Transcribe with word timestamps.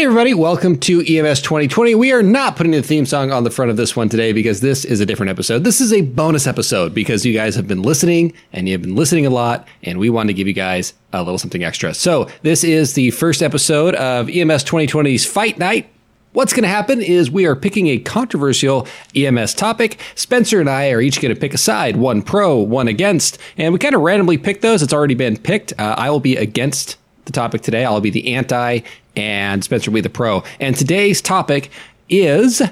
Hey, 0.00 0.06
everybody, 0.06 0.32
welcome 0.32 0.78
to 0.78 1.00
EMS 1.00 1.42
2020. 1.42 1.94
We 1.94 2.10
are 2.10 2.22
not 2.22 2.56
putting 2.56 2.72
the 2.72 2.82
theme 2.82 3.04
song 3.04 3.30
on 3.32 3.44
the 3.44 3.50
front 3.50 3.70
of 3.70 3.76
this 3.76 3.94
one 3.94 4.08
today 4.08 4.32
because 4.32 4.62
this 4.62 4.86
is 4.86 4.98
a 4.98 5.04
different 5.04 5.28
episode. 5.28 5.62
This 5.62 5.78
is 5.78 5.92
a 5.92 6.00
bonus 6.00 6.46
episode 6.46 6.94
because 6.94 7.26
you 7.26 7.34
guys 7.34 7.54
have 7.54 7.68
been 7.68 7.82
listening 7.82 8.32
and 8.54 8.66
you've 8.66 8.80
been 8.80 8.96
listening 8.96 9.26
a 9.26 9.30
lot, 9.30 9.68
and 9.82 9.98
we 9.98 10.08
wanted 10.08 10.28
to 10.28 10.32
give 10.32 10.46
you 10.46 10.54
guys 10.54 10.94
a 11.12 11.22
little 11.22 11.36
something 11.36 11.62
extra. 11.62 11.92
So, 11.92 12.30
this 12.40 12.64
is 12.64 12.94
the 12.94 13.10
first 13.10 13.42
episode 13.42 13.94
of 13.96 14.30
EMS 14.30 14.64
2020's 14.64 15.26
Fight 15.26 15.58
Night. 15.58 15.90
What's 16.32 16.54
going 16.54 16.62
to 16.62 16.70
happen 16.70 17.02
is 17.02 17.30
we 17.30 17.44
are 17.44 17.54
picking 17.54 17.88
a 17.88 17.98
controversial 17.98 18.88
EMS 19.14 19.52
topic. 19.52 20.00
Spencer 20.14 20.60
and 20.60 20.70
I 20.70 20.92
are 20.92 21.02
each 21.02 21.20
going 21.20 21.34
to 21.34 21.38
pick 21.38 21.52
a 21.52 21.58
side, 21.58 21.96
one 21.96 22.22
pro, 22.22 22.56
one 22.56 22.88
against, 22.88 23.36
and 23.58 23.74
we 23.74 23.78
kind 23.78 23.94
of 23.94 24.00
randomly 24.00 24.38
pick 24.38 24.62
those. 24.62 24.82
It's 24.82 24.94
already 24.94 25.14
been 25.14 25.36
picked. 25.36 25.74
Uh, 25.78 25.94
I 25.98 26.08
will 26.08 26.20
be 26.20 26.38
against 26.38 26.96
the 27.26 27.32
topic 27.32 27.62
today. 27.62 27.84
I'll 27.84 28.00
be 28.00 28.10
the 28.10 28.34
anti, 28.34 28.80
and 29.16 29.62
Spencer 29.64 29.90
be 29.90 30.00
the 30.00 30.10
pro. 30.10 30.42
And 30.58 30.76
today's 30.76 31.20
topic 31.20 31.70
is 32.08 32.62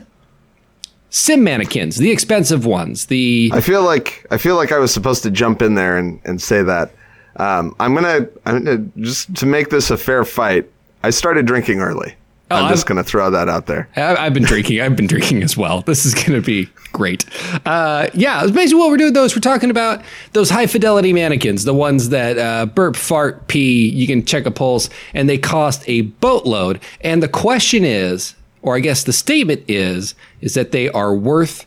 sim 1.11 1.45
mannequins, 1.45 1.97
the 1.97 2.11
expensive 2.11 2.67
ones. 2.67 3.07
The 3.07 3.51
I 3.55 3.61
feel 3.61 3.83
like 3.83 4.27
I 4.31 4.39
feel 4.39 4.57
like 4.57 4.73
I 4.73 4.79
was 4.79 4.93
supposed 4.93 5.23
to 5.25 5.31
jump 5.31 5.63
in 5.63 5.75
there 5.75 5.97
and, 5.97 6.21
and 6.25 6.41
say 6.41 6.63
that. 6.63 6.93
Um, 7.37 7.75
I'm 7.79 7.95
gonna 7.95 8.29
I'm 8.47 8.65
gonna 8.65 8.79
just 8.99 9.35
to 9.37 9.47
make 9.47 9.71
this 9.71 9.91
a 9.91 9.97
fair 9.97 10.25
fight. 10.25 10.69
I 11.03 11.11
started 11.11 11.47
drinking 11.47 11.81
early. 11.81 12.15
Oh, 12.51 12.57
I'm 12.57 12.71
just 12.71 12.85
I'm- 12.85 12.97
gonna 12.97 13.05
throw 13.05 13.31
that 13.31 13.49
out 13.49 13.67
there. 13.67 13.89
I- 13.97 14.17
I've 14.17 14.33
been 14.35 14.43
drinking. 14.45 14.81
I've 14.81 14.97
been 14.97 15.07
drinking 15.07 15.43
as 15.43 15.57
well. 15.57 15.83
This 15.83 16.07
is 16.07 16.15
going 16.15 16.33
to 16.33 16.41
be 16.41 16.69
great. 16.93 17.25
Uh, 17.67 18.09
yeah, 18.15 18.43
it's 18.43 18.53
basically 18.53 18.81
what 18.81 18.91
we're 18.91 18.97
doing. 18.97 19.13
Though 19.13 19.25
is 19.25 19.35
we're 19.37 19.41
talking 19.41 19.71
about 19.71 20.03
those 20.33 20.49
high 20.51 20.67
fidelity 20.67 21.13
mannequins, 21.13 21.65
the 21.65 21.75
ones 21.75 22.09
that 22.09 22.39
uh, 22.39 22.67
burp, 22.67 22.97
fart, 22.97 23.49
pee. 23.49 23.89
You 23.91 24.07
can 24.07 24.25
check 24.25 24.47
a 24.47 24.51
pulse, 24.51 24.89
and 25.13 25.29
they 25.29 25.37
cost 25.39 25.83
a 25.87 26.03
boatload. 26.03 26.81
And 27.03 27.23
the 27.23 27.29
question 27.29 27.85
is, 27.85 28.35
or 28.63 28.77
I 28.77 28.81
guess 28.81 29.05
the 29.05 29.13
statement 29.13 29.63
is, 29.69 30.15
is 30.41 30.55
that 30.55 30.73
they 30.73 30.89
are 30.89 31.15
worth 31.15 31.67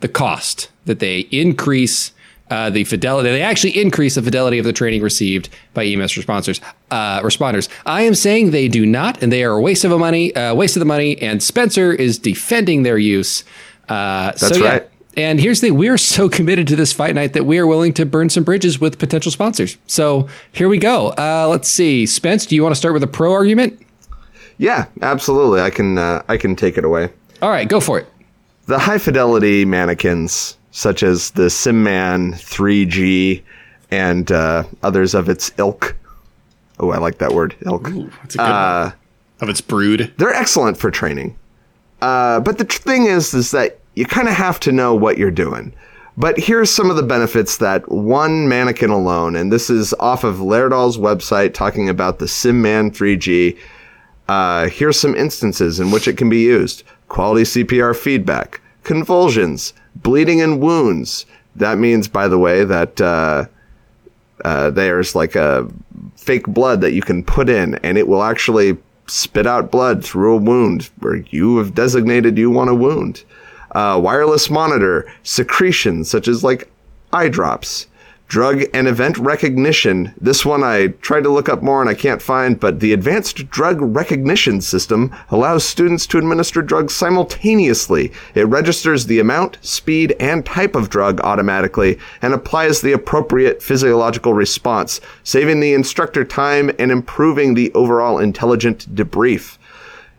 the 0.00 0.08
cost. 0.08 0.70
That 0.86 1.00
they 1.00 1.20
increase. 1.30 2.12
Uh, 2.50 2.70
the 2.70 2.84
fidelity. 2.84 3.28
They 3.28 3.42
actually 3.42 3.78
increase 3.78 4.14
the 4.14 4.22
fidelity 4.22 4.58
of 4.58 4.64
the 4.64 4.72
training 4.72 5.02
received 5.02 5.50
by 5.74 5.84
EMS 5.84 6.14
responders. 6.14 6.62
Uh, 6.90 7.20
responders. 7.20 7.68
I 7.84 8.02
am 8.02 8.14
saying 8.14 8.52
they 8.52 8.68
do 8.68 8.86
not, 8.86 9.22
and 9.22 9.30
they 9.30 9.44
are 9.44 9.52
a 9.52 9.60
waste 9.60 9.84
of 9.84 9.92
a 9.92 9.98
money, 9.98 10.34
uh, 10.34 10.54
waste 10.54 10.74
of 10.74 10.80
the 10.80 10.86
money. 10.86 11.20
And 11.20 11.42
Spencer 11.42 11.92
is 11.92 12.18
defending 12.18 12.84
their 12.84 12.96
use. 12.96 13.44
Uh, 13.88 14.32
That's 14.32 14.48
so, 14.48 14.56
yeah. 14.64 14.68
right. 14.70 14.90
And 15.16 15.40
here's 15.40 15.60
the 15.60 15.68
thing: 15.68 15.76
we 15.76 15.88
are 15.88 15.98
so 15.98 16.28
committed 16.28 16.68
to 16.68 16.76
this 16.76 16.92
fight 16.92 17.14
night 17.14 17.32
that 17.32 17.44
we 17.44 17.58
are 17.58 17.66
willing 17.66 17.92
to 17.94 18.06
burn 18.06 18.30
some 18.30 18.44
bridges 18.44 18.80
with 18.80 18.98
potential 18.98 19.32
sponsors. 19.32 19.76
So 19.86 20.28
here 20.52 20.68
we 20.68 20.78
go. 20.78 21.08
Uh, 21.18 21.48
let's 21.50 21.68
see, 21.68 22.06
Spence. 22.06 22.46
Do 22.46 22.54
you 22.54 22.62
want 22.62 22.74
to 22.74 22.78
start 22.78 22.94
with 22.94 23.02
a 23.02 23.08
pro 23.08 23.32
argument? 23.32 23.82
Yeah, 24.58 24.86
absolutely. 25.02 25.60
I 25.60 25.70
can 25.70 25.98
uh, 25.98 26.22
I 26.28 26.36
can 26.36 26.56
take 26.56 26.78
it 26.78 26.84
away. 26.84 27.10
All 27.40 27.50
right, 27.50 27.68
go 27.68 27.80
for 27.80 27.98
it. 27.98 28.06
The 28.66 28.78
high 28.78 28.98
fidelity 28.98 29.64
mannequins, 29.64 30.57
such 30.78 31.02
as 31.02 31.32
the 31.32 31.50
SimMan 31.50 32.34
3G 32.34 33.42
and 33.90 34.30
uh, 34.30 34.62
others 34.84 35.12
of 35.12 35.28
its 35.28 35.50
ilk. 35.58 35.96
Oh, 36.78 36.90
I 36.90 36.98
like 36.98 37.18
that 37.18 37.32
word, 37.32 37.56
ilk. 37.66 37.82
That's 38.22 38.36
a 38.36 38.38
good 38.38 38.44
one. 38.44 38.92
Of 39.40 39.48
its 39.48 39.60
brood. 39.60 40.12
they're 40.18 40.32
excellent 40.32 40.76
for 40.76 40.92
training. 40.92 41.36
Uh, 42.00 42.38
but 42.38 42.58
the 42.58 42.64
tr- 42.64 42.80
thing 42.80 43.06
is, 43.06 43.34
is 43.34 43.50
that 43.50 43.80
you 43.96 44.06
kind 44.06 44.28
of 44.28 44.34
have 44.34 44.60
to 44.60 44.70
know 44.70 44.94
what 44.94 45.18
you're 45.18 45.32
doing. 45.32 45.74
But 46.16 46.38
here's 46.38 46.70
some 46.70 46.90
of 46.90 46.96
the 46.96 47.02
benefits 47.02 47.56
that 47.56 47.90
one 47.90 48.48
mannequin 48.48 48.90
alone, 48.90 49.34
and 49.34 49.52
this 49.52 49.70
is 49.70 49.92
off 49.98 50.22
of 50.22 50.36
Laerdal's 50.40 50.96
website 50.96 51.54
talking 51.54 51.88
about 51.88 52.20
the 52.20 52.26
SimMan 52.26 52.92
3G. 52.92 53.58
Uh, 54.28 54.68
here's 54.68 54.98
some 54.98 55.16
instances 55.16 55.80
in 55.80 55.90
which 55.90 56.06
it 56.06 56.16
can 56.16 56.28
be 56.28 56.42
used: 56.42 56.84
quality 57.08 57.42
CPR 57.42 57.96
feedback, 57.96 58.60
convulsions, 58.84 59.72
bleeding 60.02 60.40
and 60.40 60.60
wounds. 60.60 61.26
That 61.56 61.78
means, 61.78 62.08
by 62.08 62.28
the 62.28 62.38
way, 62.38 62.64
that 62.64 63.00
uh, 63.00 63.46
uh, 64.44 64.70
there's 64.70 65.14
like 65.14 65.34
a 65.34 65.68
fake 66.16 66.46
blood 66.46 66.80
that 66.80 66.92
you 66.92 67.02
can 67.02 67.24
put 67.24 67.48
in 67.48 67.74
and 67.76 67.98
it 67.98 68.06
will 68.06 68.22
actually 68.22 68.76
spit 69.06 69.46
out 69.46 69.70
blood 69.70 70.04
through 70.04 70.34
a 70.34 70.38
wound 70.38 70.90
where 71.00 71.16
you 71.30 71.56
have 71.58 71.74
designated 71.74 72.38
you 72.38 72.50
want 72.50 72.70
a 72.70 72.74
wound. 72.74 73.24
Uh, 73.72 73.98
wireless 74.02 74.48
monitor, 74.48 75.10
secretions 75.24 76.08
such 76.10 76.28
as 76.28 76.44
like 76.44 76.70
eye 77.12 77.28
drops, 77.28 77.86
drug 78.28 78.62
and 78.74 78.86
event 78.86 79.18
recognition. 79.18 80.14
This 80.20 80.44
one 80.44 80.62
I 80.62 80.88
tried 81.00 81.24
to 81.24 81.30
look 81.30 81.48
up 81.48 81.62
more 81.62 81.80
and 81.80 81.90
I 81.90 81.94
can't 81.94 82.22
find, 82.22 82.60
but 82.60 82.80
the 82.80 82.92
advanced 82.92 83.50
drug 83.50 83.78
recognition 83.80 84.60
system 84.60 85.14
allows 85.30 85.64
students 85.64 86.06
to 86.08 86.18
administer 86.18 86.62
drugs 86.62 86.94
simultaneously. 86.94 88.12
It 88.34 88.46
registers 88.46 89.06
the 89.06 89.18
amount, 89.18 89.58
speed, 89.62 90.14
and 90.20 90.44
type 90.44 90.76
of 90.76 90.90
drug 90.90 91.20
automatically 91.22 91.98
and 92.22 92.34
applies 92.34 92.80
the 92.80 92.92
appropriate 92.92 93.62
physiological 93.62 94.34
response, 94.34 95.00
saving 95.24 95.60
the 95.60 95.72
instructor 95.72 96.24
time 96.24 96.70
and 96.78 96.92
improving 96.92 97.54
the 97.54 97.72
overall 97.72 98.18
intelligent 98.18 98.94
debrief. 98.94 99.57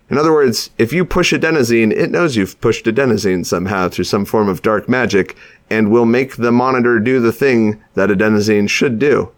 In 0.09 0.17
other 0.17 0.33
words, 0.33 0.71
if 0.77 0.91
you 0.91 1.05
push 1.05 1.33
adenosine, 1.33 1.91
it 1.91 2.09
knows 2.09 2.35
you've 2.35 2.59
pushed 2.61 2.85
adenosine 2.85 3.45
somehow 3.45 3.89
through 3.89 4.05
some 4.05 4.25
form 4.25 4.49
of 4.49 4.63
dark 4.63 4.89
magic 4.89 5.37
and 5.69 5.91
will 5.91 6.05
make 6.05 6.37
the 6.37 6.51
monitor 6.51 6.99
do 6.99 7.19
the 7.19 7.31
thing 7.31 7.81
that 7.93 8.09
adenosine 8.09 8.67
should 8.67 8.97
do. 8.97 9.31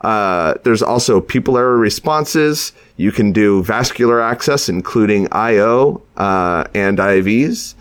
Uh, 0.00 0.54
there's 0.64 0.82
also 0.82 1.20
pupillary 1.20 1.78
responses. 1.78 2.72
You 2.96 3.12
can 3.12 3.32
do 3.32 3.62
vascular 3.62 4.20
access, 4.20 4.68
including 4.68 5.28
IO 5.32 6.02
uh, 6.16 6.64
and 6.74 6.98
IVs. 6.98 7.74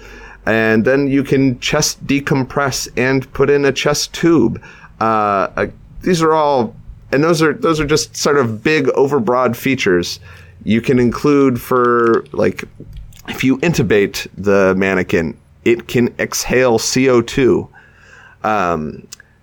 And 0.46 0.86
then 0.86 1.08
you 1.08 1.24
can 1.24 1.60
chest 1.60 2.06
decompress 2.08 2.88
and 2.96 3.32
put 3.34 3.50
in 3.50 3.66
a 3.66 3.72
chest 3.72 4.14
tube. 4.14 4.62
Uh, 5.00 5.68
these 6.02 6.22
are 6.22 6.34
all, 6.34 6.76
and 7.12 7.24
those 7.24 7.42
are 7.42 7.54
those 7.54 7.80
are 7.80 7.86
just 7.86 8.16
sort 8.16 8.38
of 8.38 8.64
big, 8.64 8.86
overbroad 8.88 9.56
features. 9.56 10.20
You 10.64 10.82
can 10.82 11.00
include 11.00 11.62
for 11.62 12.26
like, 12.32 12.64
if 13.28 13.44
you 13.44 13.58
intubate 13.60 14.28
the 14.38 14.76
mannequin, 14.76 15.38
it 15.64 15.88
can 15.88 16.14
exhale 16.20 16.80
CO2 16.80 17.70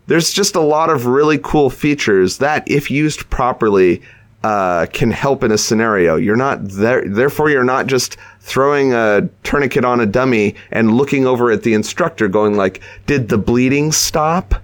there's 0.07 0.33
just 0.33 0.55
a 0.55 0.61
lot 0.61 0.91
of 0.91 1.07
really 1.07 1.39
cool 1.39 1.71
features 1.71 2.39
that, 2.39 2.69
if 2.71 2.91
used 2.91 3.29
properly, 3.31 4.03
uh, 4.43 4.87
can 4.93 5.11
help 5.11 5.43
in 5.43 5.51
a 5.51 5.59
scenario. 5.59 6.17
You're 6.17 6.37
not 6.37 6.59
there, 6.69 7.03
therefore 7.07 7.49
you're 7.49 7.65
not 7.65 7.87
just 7.87 8.17
throwing 8.41 8.93
a 8.93 9.29
tourniquet 9.43 9.85
on 9.85 10.01
a 10.01 10.07
dummy 10.07 10.55
and 10.71 10.95
looking 10.95 11.27
over 11.27 11.51
at 11.51 11.63
the 11.63 11.73
instructor, 11.73 12.29
going 12.29 12.55
like, 12.55 12.83
"Did 13.07 13.31
the 13.31 13.39
bleeding 13.39 13.93
stop?" 13.93 14.63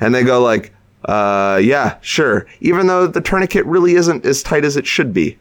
And 0.00 0.14
they 0.14 0.22
go 0.22 0.40
like, 0.40 0.72
uh, 1.04 1.60
"Yeah, 1.62 1.96
sure," 2.00 2.46
even 2.60 2.86
though 2.86 3.08
the 3.08 3.20
tourniquet 3.20 3.66
really 3.66 3.96
isn't 3.96 4.24
as 4.24 4.42
tight 4.42 4.64
as 4.64 4.76
it 4.76 4.86
should 4.86 5.12
be. 5.12 5.36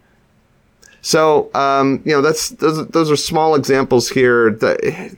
So, 1.02 1.50
um, 1.56 2.02
you 2.06 2.12
know, 2.12 2.22
that's 2.22 2.50
those, 2.50 2.88
those 2.88 3.10
are 3.10 3.16
small 3.16 3.56
examples 3.56 4.10
here. 4.10 4.52
That, 4.52 5.16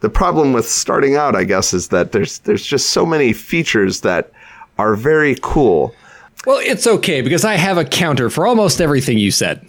the 0.00 0.08
problem 0.08 0.52
with 0.52 0.68
starting 0.68 1.16
out, 1.16 1.34
I 1.34 1.44
guess, 1.44 1.74
is 1.74 1.88
that 1.88 2.12
there's 2.12 2.38
there's 2.40 2.64
just 2.64 2.90
so 2.90 3.04
many 3.04 3.32
features 3.32 4.00
that 4.00 4.30
are 4.78 4.94
very 4.94 5.36
cool. 5.42 5.94
Well, 6.46 6.60
it's 6.62 6.86
okay 6.86 7.22
because 7.22 7.44
I 7.44 7.54
have 7.54 7.76
a 7.76 7.84
counter 7.84 8.30
for 8.30 8.46
almost 8.46 8.80
everything 8.80 9.18
you 9.18 9.30
said. 9.30 9.66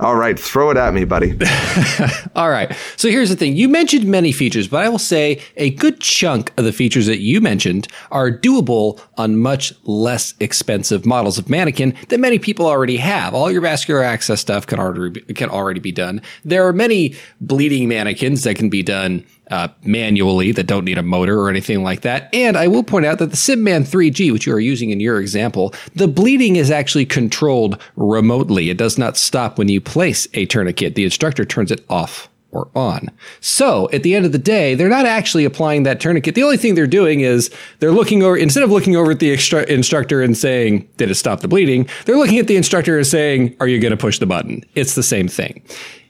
All 0.00 0.14
right, 0.14 0.38
throw 0.38 0.70
it 0.70 0.76
at 0.76 0.94
me, 0.94 1.04
buddy. 1.04 1.32
All 2.36 2.50
right. 2.50 2.72
So 2.96 3.08
here's 3.08 3.30
the 3.30 3.36
thing. 3.36 3.56
You 3.56 3.68
mentioned 3.68 4.04
many 4.04 4.30
features, 4.30 4.68
but 4.68 4.84
I 4.84 4.88
will 4.88 4.98
say 4.98 5.40
a 5.56 5.70
good 5.70 6.00
chunk 6.00 6.52
of 6.56 6.64
the 6.64 6.72
features 6.72 7.06
that 7.06 7.18
you 7.18 7.40
mentioned 7.40 7.88
are 8.12 8.30
doable 8.30 9.00
on 9.16 9.38
much 9.38 9.72
less 9.84 10.34
expensive 10.38 11.04
models 11.04 11.36
of 11.36 11.50
mannequin 11.50 11.94
that 12.10 12.20
many 12.20 12.38
people 12.38 12.66
already 12.66 12.96
have. 12.98 13.34
All 13.34 13.50
your 13.50 13.60
vascular 13.60 14.02
access 14.04 14.40
stuff 14.40 14.68
can 14.68 14.78
already 14.78 15.20
be, 15.20 15.34
can 15.34 15.50
already 15.50 15.80
be 15.80 15.90
done. 15.90 16.22
There 16.44 16.66
are 16.66 16.72
many 16.72 17.16
bleeding 17.40 17.88
mannequins 17.88 18.44
that 18.44 18.54
can 18.54 18.70
be 18.70 18.84
done 18.84 19.24
uh, 19.50 19.68
manually 19.84 20.52
that 20.52 20.66
don't 20.66 20.84
need 20.84 20.98
a 20.98 21.02
motor 21.02 21.40
or 21.40 21.48
anything 21.48 21.82
like 21.82 22.02
that. 22.02 22.32
And 22.34 22.56
I 22.56 22.68
will 22.68 22.82
point 22.82 23.06
out 23.06 23.18
that 23.18 23.30
the 23.30 23.36
SimMan 23.36 23.88
3G, 23.88 24.32
which 24.32 24.46
you 24.46 24.54
are 24.54 24.60
using 24.60 24.90
in 24.90 25.00
your 25.00 25.20
example, 25.20 25.74
the 25.94 26.08
bleeding 26.08 26.56
is 26.56 26.70
actually 26.70 27.06
controlled 27.06 27.80
remotely. 27.96 28.70
It 28.70 28.76
does 28.76 28.98
not 28.98 29.16
stop 29.16 29.58
when 29.58 29.68
you 29.68 29.80
place 29.80 30.28
a 30.34 30.46
tourniquet. 30.46 30.94
The 30.94 31.04
instructor 31.04 31.44
turns 31.44 31.70
it 31.70 31.84
off 31.88 32.28
or 32.50 32.68
on. 32.74 33.10
So 33.40 33.90
at 33.92 34.02
the 34.02 34.14
end 34.14 34.24
of 34.24 34.32
the 34.32 34.38
day, 34.38 34.74
they're 34.74 34.88
not 34.88 35.04
actually 35.04 35.44
applying 35.44 35.82
that 35.82 36.00
tourniquet. 36.00 36.34
The 36.34 36.42
only 36.42 36.56
thing 36.56 36.74
they're 36.74 36.86
doing 36.86 37.20
is 37.20 37.50
they're 37.80 37.92
looking 37.92 38.22
over, 38.22 38.36
instead 38.36 38.62
of 38.62 38.70
looking 38.70 38.96
over 38.96 39.10
at 39.10 39.18
the 39.18 39.30
extra- 39.32 39.64
instructor 39.64 40.22
and 40.22 40.36
saying, 40.36 40.88
did 40.96 41.10
it 41.10 41.16
stop 41.16 41.40
the 41.40 41.48
bleeding? 41.48 41.88
They're 42.06 42.16
looking 42.16 42.38
at 42.38 42.46
the 42.46 42.56
instructor 42.56 42.96
and 42.96 43.06
saying, 43.06 43.54
are 43.60 43.68
you 43.68 43.80
going 43.80 43.90
to 43.90 43.98
push 43.98 44.18
the 44.18 44.26
button? 44.26 44.64
It's 44.74 44.94
the 44.94 45.02
same 45.02 45.28
thing. 45.28 45.62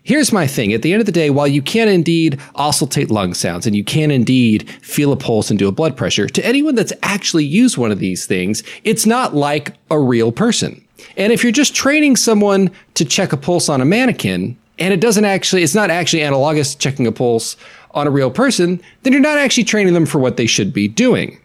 Here's 0.08 0.32
my 0.32 0.46
thing. 0.46 0.72
At 0.72 0.80
the 0.80 0.94
end 0.94 1.00
of 1.00 1.06
the 1.06 1.12
day, 1.12 1.28
while 1.28 1.46
you 1.46 1.60
can 1.60 1.86
indeed 1.86 2.40
auscultate 2.54 3.10
lung 3.10 3.34
sounds 3.34 3.66
and 3.66 3.76
you 3.76 3.84
can 3.84 4.10
indeed 4.10 4.66
feel 4.80 5.12
a 5.12 5.16
pulse 5.16 5.50
and 5.50 5.58
do 5.58 5.68
a 5.68 5.72
blood 5.72 5.98
pressure, 5.98 6.26
to 6.26 6.46
anyone 6.46 6.74
that's 6.74 6.94
actually 7.02 7.44
used 7.44 7.76
one 7.76 7.92
of 7.92 7.98
these 7.98 8.24
things, 8.24 8.62
it's 8.84 9.04
not 9.04 9.36
like 9.36 9.74
a 9.90 10.00
real 10.00 10.32
person. 10.32 10.82
And 11.18 11.30
if 11.30 11.42
you're 11.42 11.52
just 11.52 11.74
training 11.74 12.16
someone 12.16 12.70
to 12.94 13.04
check 13.04 13.34
a 13.34 13.36
pulse 13.36 13.68
on 13.68 13.82
a 13.82 13.84
mannequin, 13.84 14.56
and 14.78 14.94
it 14.94 15.00
doesn't 15.02 15.26
actually, 15.26 15.62
it's 15.62 15.74
not 15.74 15.90
actually 15.90 16.22
analogous 16.22 16.72
to 16.72 16.78
checking 16.78 17.06
a 17.06 17.12
pulse 17.12 17.58
on 17.90 18.06
a 18.06 18.10
real 18.10 18.30
person, 18.30 18.80
then 19.02 19.12
you're 19.12 19.20
not 19.20 19.36
actually 19.36 19.64
training 19.64 19.92
them 19.92 20.06
for 20.06 20.20
what 20.20 20.38
they 20.38 20.46
should 20.46 20.72
be 20.72 20.88
doing. 20.88 21.38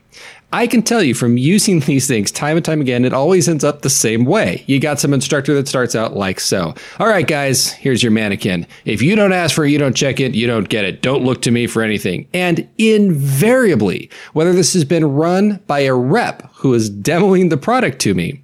I 0.54 0.68
can 0.68 0.84
tell 0.84 1.02
you 1.02 1.16
from 1.16 1.36
using 1.36 1.80
these 1.82 2.08
things 2.08 2.32
time 2.32 2.56
and 2.56 2.66
time 2.66 2.80
again, 2.80 3.04
it 3.06 3.12
always 3.12 3.50
ends 3.50 3.64
up 3.64 3.82
the 3.82 3.90
same 3.90 4.24
way. 4.24 4.64
You 4.68 4.80
got 4.80 5.00
some 5.00 5.14
instructor 5.14 5.56
that 5.56 5.68
starts 5.68 5.96
out 5.96 6.16
like 6.16 6.40
so. 6.40 6.76
All 7.00 7.08
right, 7.08 7.26
guys, 7.26 7.72
here's 7.72 8.04
your 8.04 8.12
mannequin. 8.12 8.68
If 8.86 9.02
you 9.02 9.16
don't 9.16 9.34
ask 9.34 9.56
for 9.56 9.66
it, 9.66 9.72
you 9.72 9.80
don't 9.80 9.96
check 9.96 10.20
it, 10.20 10.36
you 10.36 10.46
don't 10.46 10.70
get 10.70 10.86
it. 10.86 11.02
Don't 11.02 11.26
look 11.26 11.42
to 11.42 11.52
me 11.52 11.66
for 11.66 11.82
anything. 11.82 12.28
And 12.34 12.70
invariably, 12.78 14.12
whether 14.34 14.54
this 14.54 14.74
has 14.74 14.86
been 14.86 15.06
run 15.06 15.60
by 15.66 15.80
a 15.80 15.96
rep 15.96 16.54
who 16.54 16.76
is 16.76 16.90
demoing 16.90 17.50
the 17.50 17.58
product 17.58 18.00
to 18.00 18.14
me 18.14 18.44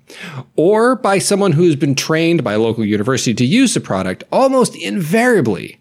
or 0.56 0.96
by 0.96 1.20
someone 1.20 1.52
who's 1.52 1.76
been 1.76 1.94
trained 1.94 2.44
by 2.44 2.54
a 2.54 2.60
local 2.60 2.84
university 2.84 3.36
to 3.36 3.46
use 3.46 3.76
the 3.76 3.80
product, 3.80 4.24
almost 4.32 4.76
invariably, 4.76 5.80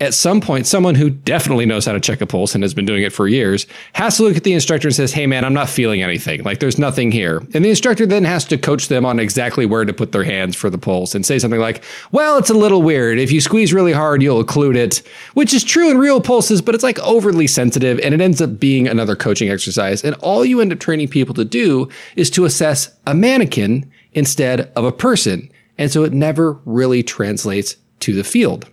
at 0.00 0.14
some 0.14 0.40
point, 0.40 0.66
someone 0.66 0.94
who 0.94 1.10
definitely 1.10 1.66
knows 1.66 1.84
how 1.84 1.92
to 1.92 2.00
check 2.00 2.22
a 2.22 2.26
pulse 2.26 2.54
and 2.54 2.64
has 2.64 2.72
been 2.72 2.86
doing 2.86 3.02
it 3.02 3.12
for 3.12 3.28
years 3.28 3.66
has 3.92 4.16
to 4.16 4.22
look 4.22 4.36
at 4.36 4.44
the 4.44 4.54
instructor 4.54 4.88
and 4.88 4.94
says, 4.94 5.12
Hey 5.12 5.26
man, 5.26 5.44
I'm 5.44 5.52
not 5.52 5.68
feeling 5.68 6.02
anything. 6.02 6.42
Like 6.42 6.58
there's 6.58 6.78
nothing 6.78 7.12
here. 7.12 7.38
And 7.52 7.64
the 7.64 7.68
instructor 7.68 8.06
then 8.06 8.24
has 8.24 8.46
to 8.46 8.56
coach 8.56 8.88
them 8.88 9.04
on 9.04 9.18
exactly 9.18 9.66
where 9.66 9.84
to 9.84 9.92
put 9.92 10.12
their 10.12 10.24
hands 10.24 10.56
for 10.56 10.70
the 10.70 10.78
pulse 10.78 11.14
and 11.14 11.26
say 11.26 11.38
something 11.38 11.60
like, 11.60 11.84
Well, 12.12 12.38
it's 12.38 12.48
a 12.48 12.54
little 12.54 12.82
weird. 12.82 13.18
If 13.18 13.30
you 13.30 13.42
squeeze 13.42 13.74
really 13.74 13.92
hard, 13.92 14.22
you'll 14.22 14.42
occlude 14.42 14.76
it, 14.76 15.02
which 15.34 15.52
is 15.52 15.62
true 15.62 15.90
in 15.90 15.98
real 15.98 16.20
pulses, 16.20 16.62
but 16.62 16.74
it's 16.74 16.84
like 16.84 16.98
overly 17.00 17.46
sensitive 17.46 18.00
and 18.00 18.14
it 18.14 18.22
ends 18.22 18.40
up 18.40 18.58
being 18.58 18.88
another 18.88 19.14
coaching 19.14 19.50
exercise. 19.50 20.02
And 20.02 20.14
all 20.16 20.44
you 20.46 20.62
end 20.62 20.72
up 20.72 20.80
training 20.80 21.08
people 21.08 21.34
to 21.34 21.44
do 21.44 21.90
is 22.16 22.30
to 22.30 22.46
assess 22.46 22.96
a 23.06 23.14
mannequin 23.14 23.90
instead 24.12 24.72
of 24.76 24.84
a 24.84 24.92
person. 24.92 25.50
And 25.76 25.90
so 25.90 26.04
it 26.04 26.12
never 26.12 26.58
really 26.64 27.02
translates 27.02 27.76
to 28.00 28.14
the 28.14 28.24
field 28.24 28.70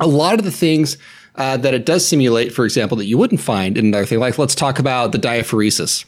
a 0.00 0.06
lot 0.06 0.38
of 0.38 0.44
the 0.44 0.50
things 0.50 0.96
uh, 1.36 1.56
that 1.58 1.74
it 1.74 1.86
does 1.86 2.06
simulate, 2.06 2.52
for 2.52 2.64
example, 2.64 2.96
that 2.96 3.06
you 3.06 3.16
wouldn't 3.16 3.40
find 3.40 3.78
in 3.78 3.86
another 3.86 4.06
thing, 4.06 4.18
like 4.18 4.38
let's 4.38 4.54
talk 4.54 4.78
about 4.78 5.12
the 5.12 5.18
diaphoresis 5.18 6.04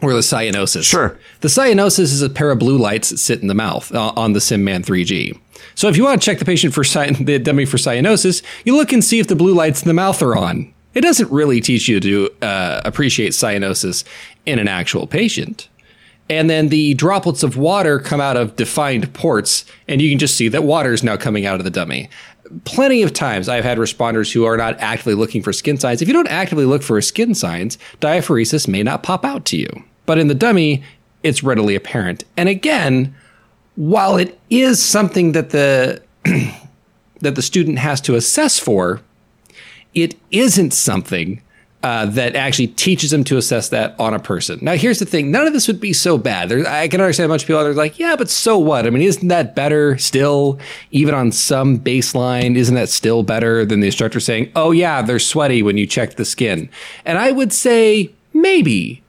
or 0.00 0.12
the 0.12 0.20
cyanosis. 0.20 0.84
Sure. 0.84 1.18
The 1.40 1.48
cyanosis 1.48 1.98
is 1.98 2.22
a 2.22 2.30
pair 2.30 2.50
of 2.50 2.58
blue 2.58 2.78
lights 2.78 3.10
that 3.10 3.18
sit 3.18 3.40
in 3.40 3.48
the 3.48 3.54
mouth 3.54 3.92
uh, 3.92 4.12
on 4.16 4.32
the 4.32 4.38
SimMan 4.38 4.84
3G. 4.84 5.38
So 5.74 5.88
if 5.88 5.96
you 5.96 6.04
want 6.04 6.20
to 6.20 6.24
check 6.24 6.38
the 6.38 6.44
patient 6.44 6.72
for 6.72 6.84
cy- 6.84 7.10
the 7.10 7.38
dummy 7.38 7.64
for 7.64 7.78
cyanosis, 7.78 8.42
you 8.64 8.76
look 8.76 8.92
and 8.92 9.02
see 9.02 9.18
if 9.18 9.26
the 9.26 9.36
blue 9.36 9.54
lights 9.54 9.82
in 9.82 9.88
the 9.88 9.94
mouth 9.94 10.22
are 10.22 10.36
on. 10.36 10.72
It 10.94 11.00
doesn't 11.02 11.30
really 11.30 11.60
teach 11.60 11.88
you 11.88 12.00
to 12.00 12.30
uh, 12.42 12.80
appreciate 12.84 13.32
cyanosis 13.32 14.04
in 14.46 14.58
an 14.58 14.68
actual 14.68 15.06
patient. 15.06 15.68
And 16.30 16.50
then 16.50 16.68
the 16.68 16.94
droplets 16.94 17.42
of 17.42 17.56
water 17.56 17.98
come 17.98 18.20
out 18.20 18.36
of 18.36 18.56
defined 18.56 19.14
ports, 19.14 19.64
and 19.86 20.02
you 20.02 20.10
can 20.10 20.18
just 20.18 20.36
see 20.36 20.48
that 20.48 20.62
water 20.62 20.92
is 20.92 21.02
now 21.02 21.16
coming 21.16 21.46
out 21.46 21.58
of 21.58 21.64
the 21.64 21.70
dummy 21.70 22.10
plenty 22.64 23.02
of 23.02 23.12
times 23.12 23.48
I've 23.48 23.64
had 23.64 23.78
responders 23.78 24.32
who 24.32 24.44
are 24.44 24.56
not 24.56 24.78
actively 24.80 25.14
looking 25.14 25.42
for 25.42 25.52
skin 25.52 25.78
signs. 25.78 26.02
If 26.02 26.08
you 26.08 26.14
don't 26.14 26.28
actively 26.28 26.64
look 26.64 26.82
for 26.82 27.00
skin 27.00 27.34
signs, 27.34 27.78
diaphoresis 28.00 28.68
may 28.68 28.82
not 28.82 29.02
pop 29.02 29.24
out 29.24 29.44
to 29.46 29.56
you. 29.56 29.68
But 30.06 30.18
in 30.18 30.28
the 30.28 30.34
dummy, 30.34 30.82
it's 31.22 31.42
readily 31.42 31.74
apparent. 31.74 32.24
And 32.36 32.48
again, 32.48 33.14
while 33.76 34.16
it 34.16 34.38
is 34.50 34.82
something 34.82 35.32
that 35.32 35.50
the 35.50 36.02
that 37.20 37.34
the 37.34 37.42
student 37.42 37.78
has 37.78 38.00
to 38.02 38.14
assess 38.14 38.58
for, 38.58 39.00
it 39.94 40.14
isn't 40.30 40.72
something 40.72 41.42
uh, 41.88 42.04
that 42.04 42.36
actually 42.36 42.66
teaches 42.66 43.10
them 43.12 43.24
to 43.24 43.38
assess 43.38 43.70
that 43.70 43.98
on 43.98 44.12
a 44.12 44.18
person. 44.18 44.58
Now, 44.60 44.74
here's 44.74 44.98
the 44.98 45.06
thing: 45.06 45.30
none 45.30 45.46
of 45.46 45.54
this 45.54 45.66
would 45.66 45.80
be 45.80 45.94
so 45.94 46.18
bad. 46.18 46.52
I 46.52 46.86
can 46.86 47.00
understand 47.00 47.24
a 47.24 47.28
bunch 47.32 47.44
of 47.44 47.46
people 47.46 47.62
are 47.62 47.72
like, 47.72 47.98
"Yeah, 47.98 48.14
but 48.14 48.28
so 48.28 48.58
what?" 48.58 48.86
I 48.86 48.90
mean, 48.90 49.00
isn't 49.00 49.28
that 49.28 49.56
better 49.56 49.96
still? 49.96 50.58
Even 50.90 51.14
on 51.14 51.32
some 51.32 51.78
baseline, 51.78 52.56
isn't 52.56 52.74
that 52.74 52.90
still 52.90 53.22
better 53.22 53.64
than 53.64 53.80
the 53.80 53.86
instructor 53.86 54.20
saying, 54.20 54.52
"Oh 54.54 54.70
yeah, 54.70 55.00
they're 55.00 55.18
sweaty 55.18 55.62
when 55.62 55.78
you 55.78 55.86
check 55.86 56.16
the 56.16 56.26
skin"? 56.26 56.68
And 57.06 57.16
I 57.16 57.32
would 57.32 57.54
say 57.54 58.10
maybe, 58.34 59.02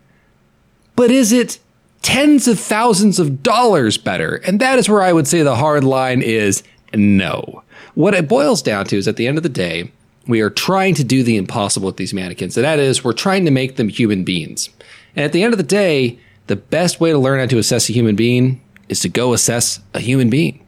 but 0.95 1.11
is 1.11 1.33
it 1.33 1.59
tens 2.01 2.47
of 2.47 2.61
thousands 2.61 3.19
of 3.19 3.43
dollars 3.43 3.97
better? 3.97 4.35
And 4.47 4.61
that 4.61 4.79
is 4.79 4.87
where 4.87 5.01
I 5.01 5.11
would 5.11 5.27
say 5.27 5.41
the 5.41 5.57
hard 5.57 5.83
line 5.83 6.21
is 6.21 6.63
no. 6.93 7.61
What 7.95 8.13
it 8.13 8.29
boils 8.29 8.61
down 8.61 8.85
to 8.85 8.97
is, 8.97 9.05
at 9.05 9.17
the 9.17 9.27
end 9.27 9.35
of 9.35 9.43
the 9.43 9.49
day 9.49 9.91
we 10.29 10.41
are 10.41 10.51
trying 10.51 10.93
to 10.93 11.03
do 11.03 11.23
the 11.23 11.35
impossible 11.37 11.87
with 11.87 11.97
these 11.97 12.13
mannequins. 12.13 12.55
And 12.55 12.63
that 12.63 12.77
is, 12.77 13.03
we're 13.03 13.13
trying 13.13 13.45
to 13.45 13.51
make 13.51 13.77
them 13.77 13.89
human 13.89 14.23
beings. 14.23 14.69
And 15.15 15.25
at 15.25 15.33
the 15.33 15.41
end 15.41 15.55
of 15.55 15.57
the 15.57 15.63
day, 15.63 16.19
the 16.45 16.55
best 16.55 16.99
way 16.99 17.11
to 17.11 17.17
learn 17.17 17.39
how 17.39 17.47
to 17.47 17.57
assess 17.57 17.89
a 17.89 17.93
human 17.93 18.15
being 18.15 18.61
is 18.89 18.99
to 18.99 19.09
go 19.09 19.33
assess 19.33 19.79
a 19.95 19.99
human 19.99 20.29
being. 20.29 20.63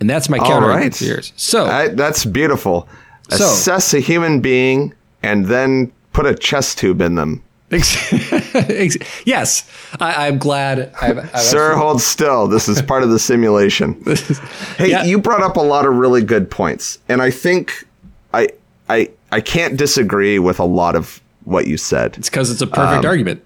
And 0.00 0.10
that's 0.10 0.28
my 0.28 0.38
counter 0.38 0.66
right. 0.66 0.92
to 0.92 1.04
yours. 1.04 1.32
So 1.36 1.66
I, 1.66 1.88
that's 1.88 2.24
beautiful. 2.24 2.88
So, 3.30 3.44
assess 3.44 3.94
a 3.94 4.00
human 4.00 4.40
being 4.40 4.92
and 5.22 5.46
then 5.46 5.92
put 6.12 6.26
a 6.26 6.34
chest 6.34 6.78
tube 6.78 7.00
in 7.00 7.14
them. 7.14 7.44
yes, 9.24 9.66
I, 9.98 10.28
am 10.28 10.36
glad. 10.36 10.94
I've, 11.00 11.18
I've 11.18 11.40
Sir, 11.40 11.70
actually... 11.70 11.82
hold 11.82 12.02
still. 12.02 12.46
This 12.46 12.68
is 12.68 12.82
part 12.82 13.02
of 13.02 13.08
the 13.08 13.18
simulation. 13.18 13.94
hey, 14.76 14.90
yeah. 14.90 15.04
you 15.04 15.18
brought 15.18 15.42
up 15.42 15.56
a 15.56 15.62
lot 15.62 15.86
of 15.86 15.94
really 15.94 16.22
good 16.22 16.50
points, 16.50 16.98
and 17.08 17.22
I 17.22 17.30
think 17.30 17.88
I 18.34 18.48
I 18.90 19.08
I 19.30 19.40
can't 19.40 19.78
disagree 19.78 20.38
with 20.38 20.58
a 20.60 20.64
lot 20.64 20.94
of 20.94 21.22
what 21.44 21.66
you 21.66 21.78
said. 21.78 22.18
It's 22.18 22.28
because 22.28 22.50
it's 22.50 22.60
a 22.60 22.66
perfect 22.66 23.04
um, 23.04 23.06
argument. 23.06 23.42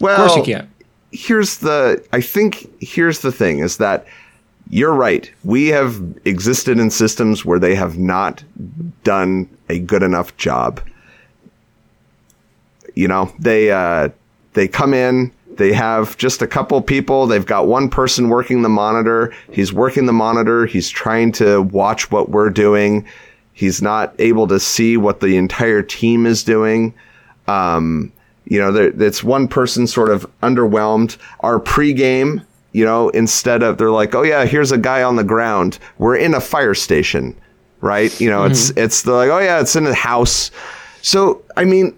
Well, 0.00 0.20
of 0.20 0.32
course 0.32 0.48
you 0.48 0.54
can't. 0.54 0.68
Here's 1.12 1.58
the. 1.58 2.04
I 2.12 2.20
think 2.20 2.68
here's 2.82 3.20
the 3.20 3.30
thing: 3.30 3.60
is 3.60 3.76
that 3.76 4.04
you're 4.68 4.94
right. 4.94 5.30
We 5.44 5.68
have 5.68 6.02
existed 6.24 6.80
in 6.80 6.90
systems 6.90 7.44
where 7.44 7.60
they 7.60 7.76
have 7.76 7.98
not 7.98 8.42
done 9.04 9.48
a 9.68 9.78
good 9.78 10.02
enough 10.02 10.36
job 10.38 10.80
you 12.94 13.08
know, 13.08 13.32
they 13.38 13.70
uh, 13.70 14.10
they 14.54 14.68
come 14.68 14.94
in. 14.94 15.32
They 15.56 15.72
have 15.72 16.16
just 16.16 16.40
a 16.40 16.46
couple 16.46 16.80
people. 16.80 17.26
They've 17.26 17.44
got 17.44 17.66
one 17.66 17.90
person 17.90 18.28
working 18.28 18.62
the 18.62 18.68
monitor. 18.68 19.34
He's 19.52 19.72
working 19.72 20.06
the 20.06 20.12
monitor. 20.12 20.64
He's 20.64 20.88
trying 20.88 21.32
to 21.32 21.62
watch 21.62 22.10
what 22.10 22.30
we're 22.30 22.50
doing. 22.50 23.06
He's 23.52 23.82
not 23.82 24.14
able 24.18 24.46
to 24.46 24.58
see 24.58 24.96
what 24.96 25.20
the 25.20 25.36
entire 25.36 25.82
team 25.82 26.24
is 26.24 26.42
doing. 26.44 26.94
Um, 27.46 28.10
you 28.46 28.58
know, 28.58 28.74
it's 28.74 29.22
one 29.22 29.48
person 29.48 29.86
sort 29.86 30.08
of 30.08 30.26
underwhelmed. 30.42 31.18
Our 31.40 31.60
pregame, 31.60 32.44
you 32.72 32.84
know, 32.84 33.10
instead 33.10 33.62
of 33.62 33.76
they're 33.76 33.90
like, 33.90 34.14
oh 34.14 34.22
yeah, 34.22 34.46
here's 34.46 34.72
a 34.72 34.78
guy 34.78 35.02
on 35.02 35.16
the 35.16 35.24
ground. 35.24 35.78
We're 35.98 36.16
in 36.16 36.32
a 36.32 36.40
fire 36.40 36.74
station, 36.74 37.36
right? 37.80 38.18
You 38.18 38.30
know, 38.30 38.40
mm-hmm. 38.40 38.52
it's 38.52 38.70
it's 38.70 39.06
like, 39.06 39.30
oh 39.30 39.40
yeah, 39.40 39.60
it's 39.60 39.76
in 39.76 39.86
a 39.86 39.92
house. 39.94 40.50
So 41.02 41.42
I 41.56 41.64
mean, 41.64 41.96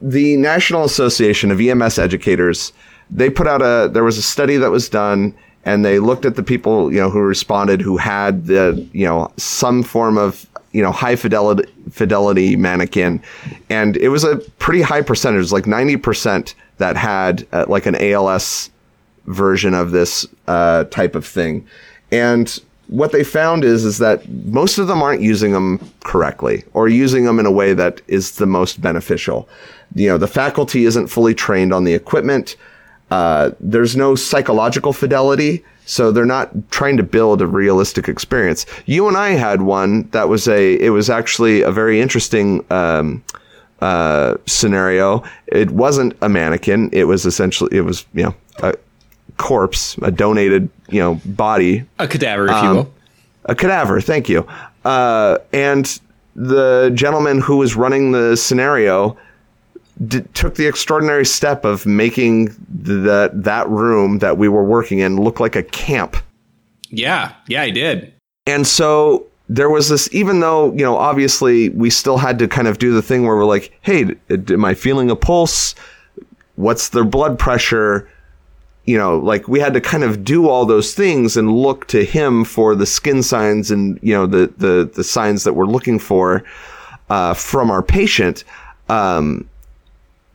the 0.00 0.36
National 0.36 0.84
Association 0.84 1.50
of 1.50 1.60
EMS 1.60 1.98
Educators, 1.98 2.72
they 3.10 3.30
put 3.30 3.46
out 3.46 3.62
a, 3.62 3.88
there 3.92 4.04
was 4.04 4.18
a 4.18 4.22
study 4.22 4.56
that 4.56 4.70
was 4.70 4.88
done 4.88 5.34
and 5.64 5.84
they 5.84 5.98
looked 5.98 6.24
at 6.24 6.36
the 6.36 6.42
people, 6.42 6.92
you 6.92 7.00
know, 7.00 7.10
who 7.10 7.20
responded 7.20 7.80
who 7.80 7.96
had 7.96 8.46
the, 8.46 8.86
you 8.92 9.04
know, 9.04 9.32
some 9.36 9.82
form 9.82 10.16
of, 10.16 10.46
you 10.72 10.82
know, 10.82 10.92
high 10.92 11.16
fidelity, 11.16 11.68
fidelity 11.90 12.56
mannequin. 12.56 13.22
And 13.70 13.96
it 13.96 14.08
was 14.10 14.22
a 14.22 14.36
pretty 14.58 14.82
high 14.82 15.02
percentage, 15.02 15.50
like 15.50 15.64
90% 15.64 16.54
that 16.78 16.96
had 16.96 17.46
uh, 17.52 17.64
like 17.68 17.86
an 17.86 17.96
ALS 17.96 18.70
version 19.26 19.74
of 19.74 19.90
this 19.90 20.26
uh, 20.46 20.84
type 20.84 21.14
of 21.14 21.26
thing. 21.26 21.66
And 22.12 22.60
what 22.88 23.10
they 23.10 23.24
found 23.24 23.64
is 23.64 23.84
is 23.84 23.98
that 23.98 24.28
most 24.28 24.78
of 24.78 24.86
them 24.86 25.02
aren't 25.02 25.20
using 25.20 25.52
them 25.52 25.80
correctly 26.04 26.62
or 26.72 26.88
using 26.88 27.24
them 27.24 27.40
in 27.40 27.46
a 27.46 27.50
way 27.50 27.74
that 27.74 28.00
is 28.06 28.36
the 28.36 28.46
most 28.46 28.80
beneficial. 28.80 29.48
You 29.96 30.08
know, 30.10 30.18
the 30.18 30.28
faculty 30.28 30.84
isn't 30.84 31.08
fully 31.08 31.34
trained 31.34 31.72
on 31.72 31.84
the 31.84 31.94
equipment. 31.94 32.56
Uh, 33.10 33.50
there's 33.58 33.96
no 33.96 34.14
psychological 34.14 34.92
fidelity, 34.92 35.64
so 35.86 36.12
they're 36.12 36.24
not 36.24 36.50
trying 36.70 36.96
to 36.98 37.02
build 37.02 37.40
a 37.40 37.46
realistic 37.46 38.08
experience. 38.08 38.66
You 38.86 39.08
and 39.08 39.16
I 39.16 39.30
had 39.30 39.62
one 39.62 40.08
that 40.10 40.28
was 40.28 40.46
a. 40.48 40.74
It 40.74 40.90
was 40.90 41.10
actually 41.10 41.62
a 41.62 41.70
very 41.70 42.00
interesting. 42.00 42.64
Um, 42.70 43.24
uh, 43.80 44.36
scenario. 44.46 45.22
It 45.48 45.70
wasn't 45.70 46.16
a 46.22 46.28
mannequin. 46.28 46.88
It 46.92 47.04
was 47.04 47.26
essentially, 47.26 47.76
it 47.76 47.82
was, 47.82 48.06
you 48.14 48.22
know, 48.24 48.34
a 48.62 48.74
corpse, 49.36 49.98
a 50.02 50.10
donated, 50.10 50.70
you 50.88 51.00
know, 51.00 51.20
body. 51.26 51.84
A 51.98 52.08
cadaver, 52.08 52.46
if 52.46 52.52
um, 52.52 52.66
you 52.66 52.74
will. 52.74 52.94
A 53.44 53.54
cadaver, 53.54 54.00
thank 54.00 54.28
you. 54.28 54.46
Uh, 54.84 55.38
and 55.52 56.00
the 56.34 56.90
gentleman 56.94 57.40
who 57.40 57.58
was 57.58 57.76
running 57.76 58.12
the 58.12 58.36
scenario 58.36 59.16
d- 60.06 60.22
took 60.34 60.54
the 60.56 60.66
extraordinary 60.66 61.24
step 61.24 61.64
of 61.64 61.86
making 61.86 62.54
that 62.68 63.30
that 63.44 63.68
room 63.68 64.18
that 64.18 64.38
we 64.38 64.48
were 64.48 64.64
working 64.64 64.98
in 64.98 65.16
look 65.16 65.40
like 65.40 65.56
a 65.56 65.62
camp. 65.62 66.16
Yeah, 66.88 67.32
yeah, 67.48 67.62
I 67.62 67.70
did. 67.70 68.12
And 68.46 68.66
so 68.66 69.26
there 69.48 69.70
was 69.70 69.88
this, 69.88 70.08
even 70.12 70.40
though 70.40 70.72
you 70.72 70.84
know, 70.84 70.96
obviously, 70.96 71.70
we 71.70 71.90
still 71.90 72.18
had 72.18 72.38
to 72.38 72.48
kind 72.48 72.68
of 72.68 72.78
do 72.78 72.92
the 72.92 73.02
thing 73.02 73.24
where 73.26 73.36
we're 73.36 73.44
like, 73.44 73.76
"Hey, 73.80 74.14
am 74.30 74.64
I 74.64 74.74
feeling 74.74 75.10
a 75.10 75.16
pulse? 75.16 75.74
What's 76.56 76.90
their 76.90 77.04
blood 77.04 77.38
pressure?" 77.38 78.08
you 78.86 78.96
know, 78.96 79.18
like 79.18 79.48
we 79.48 79.58
had 79.58 79.74
to 79.74 79.80
kind 79.80 80.04
of 80.04 80.24
do 80.24 80.48
all 80.48 80.64
those 80.64 80.94
things 80.94 81.36
and 81.36 81.52
look 81.52 81.86
to 81.88 82.04
him 82.04 82.44
for 82.44 82.74
the 82.76 82.86
skin 82.86 83.22
signs 83.22 83.70
and, 83.70 83.98
you 84.00 84.14
know, 84.14 84.26
the, 84.26 84.52
the, 84.58 84.88
the 84.94 85.02
signs 85.02 85.42
that 85.42 85.54
we're 85.54 85.66
looking 85.66 85.98
for, 85.98 86.44
uh, 87.10 87.34
from 87.34 87.68
our 87.68 87.82
patient. 87.82 88.44
Um, 88.88 89.48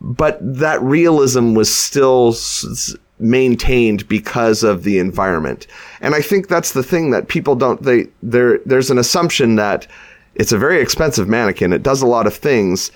but 0.02 0.40
that 0.42 0.82
realism 0.82 1.54
was 1.54 1.74
still 1.74 2.30
s- 2.30 2.96
maintained 3.20 4.08
because 4.08 4.64
of 4.64 4.84
the 4.84 4.98
environment. 4.98 5.68
And 6.02 6.16
I 6.16 6.22
think 6.22 6.48
that's 6.48 6.74
the 6.74 6.84
thing 6.84 7.12
that 7.12 7.28
people 7.28 7.56
don't, 7.56 7.82
they, 7.84 8.08
there, 8.24 8.58
there's 8.66 8.90
an 8.90 8.98
assumption 8.98 9.56
that 9.58 9.88
it's 10.36 10.52
a 10.52 10.58
very 10.58 10.82
expensive 10.82 11.30
mannequin. 11.30 11.72
It 11.72 11.84
does 11.84 12.02
a 12.02 12.08
lot 12.08 12.26
of 12.26 12.34
things. 12.34 12.92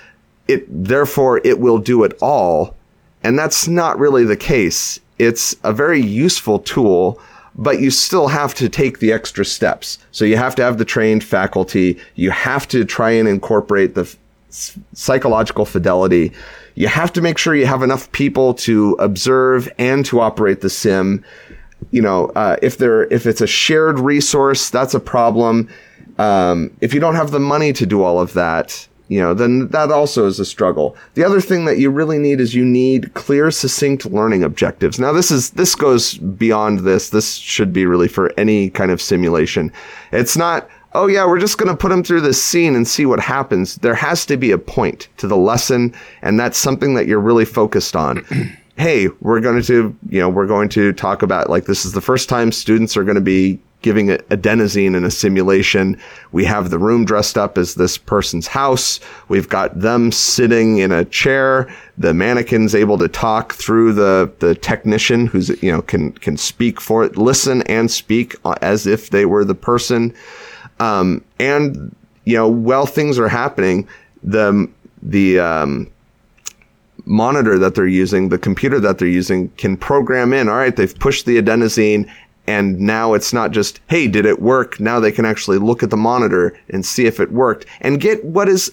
It, 0.47 0.65
therefore 0.67 1.41
it 1.43 1.59
will 1.59 1.77
do 1.77 2.03
it 2.03 2.17
all. 2.21 2.75
And 3.24 3.38
that's 3.38 3.67
not 3.67 4.00
really 4.00 4.25
the 4.25 4.38
case. 4.38 5.00
It's 5.19 5.55
a 5.63 5.71
very 5.71 6.01
useful 6.01 6.59
tool, 6.59 7.19
but 7.55 7.79
you 7.79 7.91
still 7.91 8.27
have 8.27 8.53
to 8.55 8.67
take 8.67 9.00
the 9.00 9.12
extra 9.12 9.45
steps. 9.45 10.00
So 10.12 10.25
you 10.25 10.38
have 10.38 10.55
to 10.55 10.63
have 10.63 10.77
the 10.77 10.85
trained 10.85 11.24
faculty. 11.24 12.00
You 12.15 12.31
have 12.31 12.67
to 12.69 12.83
try 12.83 13.12
and 13.12 13.27
incorporate 13.27 13.95
the 13.95 14.01
f- 14.01 14.77
psychological 14.93 15.65
fidelity. 15.65 16.31
You 16.75 16.88
have 16.88 17.12
to 17.13 17.22
make 17.22 17.38
sure 17.38 17.55
you 17.55 17.65
have 17.65 17.82
enough 17.82 18.12
people 18.12 18.53
to 18.55 18.94
observe 19.00 19.72
and 19.77 20.05
to 20.05 20.20
operate 20.20 20.62
the 20.62 20.70
sim. 20.70 21.24
You 21.91 22.01
know, 22.01 22.27
uh, 22.36 22.58
if 22.62 22.77
there, 22.77 23.05
if 23.05 23.25
it's 23.25 23.41
a 23.41 23.48
shared 23.48 24.00
resource, 24.00 24.70
that's 24.70 24.94
a 24.94 25.00
problem. 25.00 25.70
Um, 26.17 26.75
if 26.82 26.94
you 26.94 27.00
don't 27.00 27.15
have 27.15 27.32
the 27.32 27.39
money 27.39 27.74
to 27.74 27.86
do 27.86 28.03
all 28.03 28.20
of 28.20 28.34
that, 28.34 28.88
you 29.08 29.20
know, 29.20 29.34
then 29.34 29.67
that 29.67 29.91
also 29.91 30.25
is 30.25 30.39
a 30.39 30.46
struggle. 30.46 30.98
The 31.13 31.24
other 31.24 31.39
thing 31.39 31.65
that 31.65 31.77
you 31.77 31.91
really 31.91 32.17
need 32.17 32.41
is 32.41 32.55
you 32.55 32.65
need 32.65 33.13
clear, 33.13 33.51
succinct 33.51 34.05
learning 34.05 34.44
objectives. 34.44 35.00
Now, 35.00 35.12
this 35.12 35.29
is, 35.29 35.51
this 35.51 35.75
goes 35.75 36.17
beyond 36.17 36.79
this. 36.79 37.10
This 37.10 37.36
should 37.36 37.72
be 37.72 37.86
really 37.86 38.08
for 38.08 38.34
any 38.38 38.70
kind 38.72 38.89
of 38.91 39.01
simulation. 39.01 39.72
It's 40.12 40.36
not, 40.36 40.67
oh 40.96 41.08
yeah, 41.08 41.25
we're 41.28 41.40
just 41.40 41.58
going 41.58 41.70
to 41.70 41.78
put 41.78 41.90
them 41.90 42.04
through 42.04 42.22
this 42.22 42.42
scene 42.42 42.75
and 42.75 42.88
see 42.88 43.06
what 43.06 43.20
happens. 43.20 43.75
There 43.75 43.96
has 43.96 44.25
to 44.28 44.38
be 44.38 44.52
a 44.52 44.58
point 44.58 45.08
to 45.18 45.28
the 45.28 45.38
lesson, 45.38 45.94
and 46.22 46.40
that's 46.40 46.58
something 46.58 46.96
that 46.96 47.06
you're 47.06 47.20
really 47.20 47.46
focused 47.46 47.96
on. 47.96 48.25
hey, 48.78 49.10
we're 49.22 49.42
going 49.42 49.62
to, 49.64 49.96
you 50.10 50.20
know, 50.20 50.30
we're 50.30 50.48
going 50.48 50.70
to 50.70 50.94
talk 50.94 51.22
about 51.22 51.50
like 51.50 51.66
this 51.66 51.86
is 51.86 51.94
the 51.94 52.02
first 52.02 52.30
time 52.30 52.52
students 52.52 52.98
are 52.98 53.04
going 53.04 53.16
to 53.16 53.22
be 53.22 53.60
giving 53.82 54.08
adenosine 54.08 54.96
in 54.96 55.04
a 55.04 55.12
simulation. 55.12 55.96
We 56.32 56.44
have 56.46 56.72
the 56.72 56.80
room 56.80 57.06
dressed 57.06 57.38
up 57.38 57.56
as 57.56 57.75
this 57.75 58.00
person's 58.00 58.48
house. 58.48 59.00
We've 59.28 59.48
got 59.48 59.80
them 59.80 60.12
sitting 60.12 60.80
in 60.80 60.92
a 60.92 61.06
chair. 61.06 61.72
The 61.96 62.12
mannequin's 62.12 62.74
able 62.74 62.98
to 62.98 63.08
talk 63.08 63.54
through 63.54 63.94
the, 63.94 64.34
the 64.40 64.56
technician 64.56 65.28
who's, 65.28 65.50
you 65.62 65.72
know, 65.72 65.84
can, 65.84 66.14
can 66.14 66.36
speak 66.36 66.82
for 66.82 67.04
it, 67.04 67.16
listen 67.16 67.62
and 67.64 67.92
speak 67.92 68.36
uh, 68.44 68.56
as 68.64 68.88
if 68.88 69.12
they 69.12 69.28
were 69.28 69.46
the 69.46 69.54
person. 69.54 70.16
Um, 70.79 71.24
and, 71.39 71.96
you 72.25 72.36
know, 72.36 72.48
while 72.48 72.86
things 72.86 73.17
are 73.17 73.27
happening, 73.27 73.88
the, 74.24 74.70
the, 75.01 75.39
um, 75.39 75.91
monitor 77.05 77.60
that 77.60 77.75
they're 77.75 77.88
using, 77.88 78.29
the 78.29 78.38
computer 78.38 78.79
that 78.79 78.98
they're 78.98 79.08
using 79.08 79.50
can 79.51 79.77
program 79.77 80.34
in, 80.34 80.50
all 80.50 80.55
right, 80.55 80.75
they've 80.75 80.98
pushed 80.98 81.25
the 81.25 81.39
adenosine 81.41 82.10
and 82.48 82.79
now 82.79 83.13
it's 83.13 83.34
not 83.34 83.51
just, 83.51 83.79
hey, 83.89 84.08
did 84.08 84.25
it 84.25 84.41
work? 84.41 84.79
Now 84.79 85.00
they 85.00 85.12
can 85.12 85.25
actually 85.25 85.58
look 85.58 85.82
at 85.82 85.89
the 85.89 85.98
monitor 85.98 86.58
and 86.70 86.86
see 86.86 87.05
if 87.05 87.20
it 87.20 87.32
worked 87.32 87.65
and 87.82 88.00
get 88.00 88.24
what 88.24 88.48
is 88.48 88.72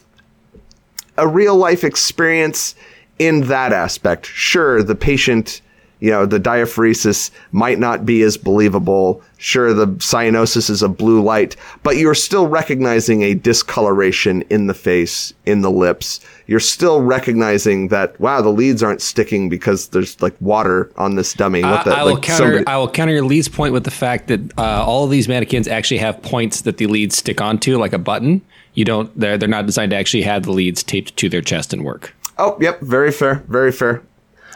a 1.16 1.26
real 1.26 1.56
life 1.56 1.84
experience 1.84 2.74
in 3.18 3.42
that 3.48 3.72
aspect. 3.72 4.26
Sure, 4.26 4.82
the 4.82 4.94
patient, 4.94 5.62
you 6.02 6.10
know, 6.10 6.26
the 6.26 6.40
diaphoresis 6.40 7.30
might 7.52 7.78
not 7.78 8.04
be 8.04 8.22
as 8.22 8.36
believable. 8.36 9.22
Sure, 9.38 9.72
the 9.72 9.86
cyanosis 9.86 10.68
is 10.68 10.82
a 10.82 10.88
blue 10.88 11.22
light, 11.22 11.54
but 11.84 11.96
you're 11.96 12.12
still 12.12 12.48
recognizing 12.48 13.22
a 13.22 13.34
discoloration 13.34 14.42
in 14.50 14.66
the 14.66 14.74
face, 14.74 15.32
in 15.46 15.60
the 15.60 15.70
lips. 15.70 16.18
You're 16.48 16.58
still 16.58 17.00
recognizing 17.02 17.86
that, 17.88 18.18
wow, 18.18 18.42
the 18.42 18.48
leads 18.50 18.82
aren't 18.82 19.00
sticking 19.00 19.48
because 19.48 19.88
there's 19.88 20.20
like 20.20 20.34
water 20.40 20.90
on 20.96 21.14
this 21.14 21.34
dummy. 21.34 21.62
I, 21.62 21.84
the, 21.84 21.90
I 21.96 22.02
will 22.02 22.14
like 22.14 22.22
counter. 22.24 22.44
somebody- 22.44 22.66
I 22.66 22.76
will 22.78 22.90
counter 22.90 23.12
your 23.12 23.24
leads 23.24 23.48
point 23.48 23.72
with 23.72 23.84
the 23.84 23.92
fact 23.92 24.26
that 24.26 24.40
uh, 24.58 24.84
all 24.84 25.04
of 25.04 25.10
these 25.12 25.28
mannequins 25.28 25.68
actually 25.68 25.98
have 25.98 26.20
points 26.20 26.62
that 26.62 26.78
the 26.78 26.88
leads 26.88 27.16
stick 27.16 27.40
onto, 27.40 27.78
like 27.78 27.92
a 27.92 27.98
button. 27.98 28.42
You 28.74 28.84
don't. 28.84 29.16
They're 29.16 29.38
they're 29.38 29.48
not 29.48 29.66
designed 29.66 29.90
to 29.90 29.96
actually 29.96 30.22
have 30.22 30.42
the 30.42 30.50
leads 30.52 30.82
taped 30.82 31.16
to 31.18 31.28
their 31.28 31.42
chest 31.42 31.72
and 31.72 31.84
work. 31.84 32.12
oh, 32.38 32.56
yep, 32.60 32.80
very 32.80 33.12
fair, 33.12 33.44
very 33.46 33.70
fair. 33.70 34.02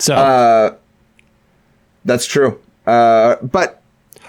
So 0.00 0.76
That's 2.06 2.26
true. 2.26 2.58
Uh, 2.86 3.36
but 3.42 3.82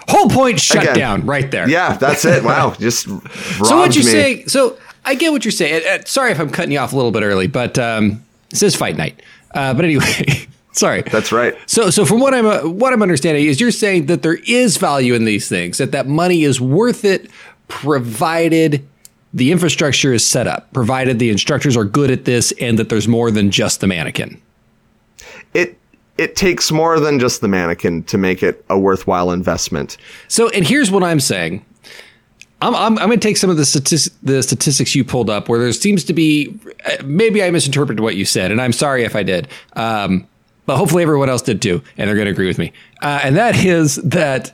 whole 0.08 0.28
point 0.28 0.60
shut 0.60 0.82
again, 0.82 0.94
down 0.94 1.26
right 1.26 1.50
there. 1.50 1.68
yeah, 1.68 1.96
that's 1.96 2.24
it. 2.24 2.42
Wow, 2.42 2.74
just 2.78 3.04
So 3.04 3.78
what 3.78 3.96
you 3.96 4.02
say? 4.02 4.44
So 4.46 4.78
I 5.04 5.14
get 5.14 5.32
what 5.32 5.44
you're 5.44 5.52
saying. 5.52 6.04
Sorry 6.04 6.32
if 6.32 6.40
I'm 6.40 6.50
cutting 6.50 6.72
you 6.72 6.78
off 6.78 6.92
a 6.92 6.96
little 6.96 7.12
bit 7.12 7.22
early, 7.22 7.46
but 7.46 7.78
um, 7.78 8.24
this 8.50 8.62
is 8.62 8.74
fight 8.76 8.96
night. 8.96 9.22
Uh, 9.54 9.74
but 9.74 9.84
anyway, 9.84 10.46
sorry. 10.72 11.02
That's 11.02 11.32
right. 11.32 11.56
So, 11.66 11.90
so 11.90 12.04
from 12.04 12.20
what 12.20 12.34
I'm 12.34 12.46
uh, 12.46 12.68
what 12.68 12.92
I'm 12.92 13.02
understanding 13.02 13.46
is 13.46 13.60
you're 13.60 13.70
saying 13.70 14.06
that 14.06 14.22
there 14.22 14.38
is 14.46 14.76
value 14.76 15.14
in 15.14 15.24
these 15.24 15.48
things, 15.48 15.78
that 15.78 15.92
that 15.92 16.06
money 16.06 16.44
is 16.44 16.60
worth 16.60 17.04
it, 17.04 17.30
provided 17.68 18.86
the 19.34 19.52
infrastructure 19.52 20.12
is 20.12 20.26
set 20.26 20.46
up, 20.46 20.72
provided 20.72 21.18
the 21.18 21.30
instructors 21.30 21.76
are 21.76 21.84
good 21.84 22.10
at 22.10 22.24
this, 22.24 22.52
and 22.60 22.78
that 22.78 22.88
there's 22.88 23.06
more 23.06 23.30
than 23.30 23.50
just 23.50 23.80
the 23.80 23.86
mannequin. 23.86 24.40
It 26.18 26.36
takes 26.36 26.70
more 26.70 27.00
than 27.00 27.18
just 27.18 27.40
the 27.40 27.48
mannequin 27.48 28.02
to 28.04 28.18
make 28.18 28.42
it 28.42 28.64
a 28.68 28.78
worthwhile 28.78 29.30
investment. 29.30 29.96
So, 30.26 30.48
and 30.50 30.66
here's 30.66 30.90
what 30.90 31.02
I'm 31.04 31.20
saying. 31.20 31.64
I'm, 32.60 32.74
I'm, 32.74 32.98
I'm 32.98 33.06
going 33.06 33.20
to 33.20 33.28
take 33.28 33.36
some 33.36 33.50
of 33.50 33.56
the, 33.56 33.62
statis- 33.62 34.12
the 34.20 34.42
statistics 34.42 34.94
you 34.96 35.04
pulled 35.04 35.30
up 35.30 35.48
where 35.48 35.60
there 35.60 35.72
seems 35.72 36.02
to 36.04 36.12
be, 36.12 36.58
maybe 37.04 37.42
I 37.42 37.50
misinterpreted 37.52 38.00
what 38.00 38.16
you 38.16 38.24
said, 38.24 38.50
and 38.50 38.60
I'm 38.60 38.72
sorry 38.72 39.04
if 39.04 39.14
I 39.14 39.22
did. 39.22 39.46
Um, 39.74 40.26
but 40.66 40.76
hopefully 40.76 41.04
everyone 41.04 41.30
else 41.30 41.40
did 41.40 41.62
too, 41.62 41.82
and 41.96 42.08
they're 42.08 42.16
going 42.16 42.26
to 42.26 42.32
agree 42.32 42.48
with 42.48 42.58
me. 42.58 42.72
Uh, 43.00 43.20
and 43.22 43.36
that 43.36 43.54
is 43.64 43.94
that 43.96 44.52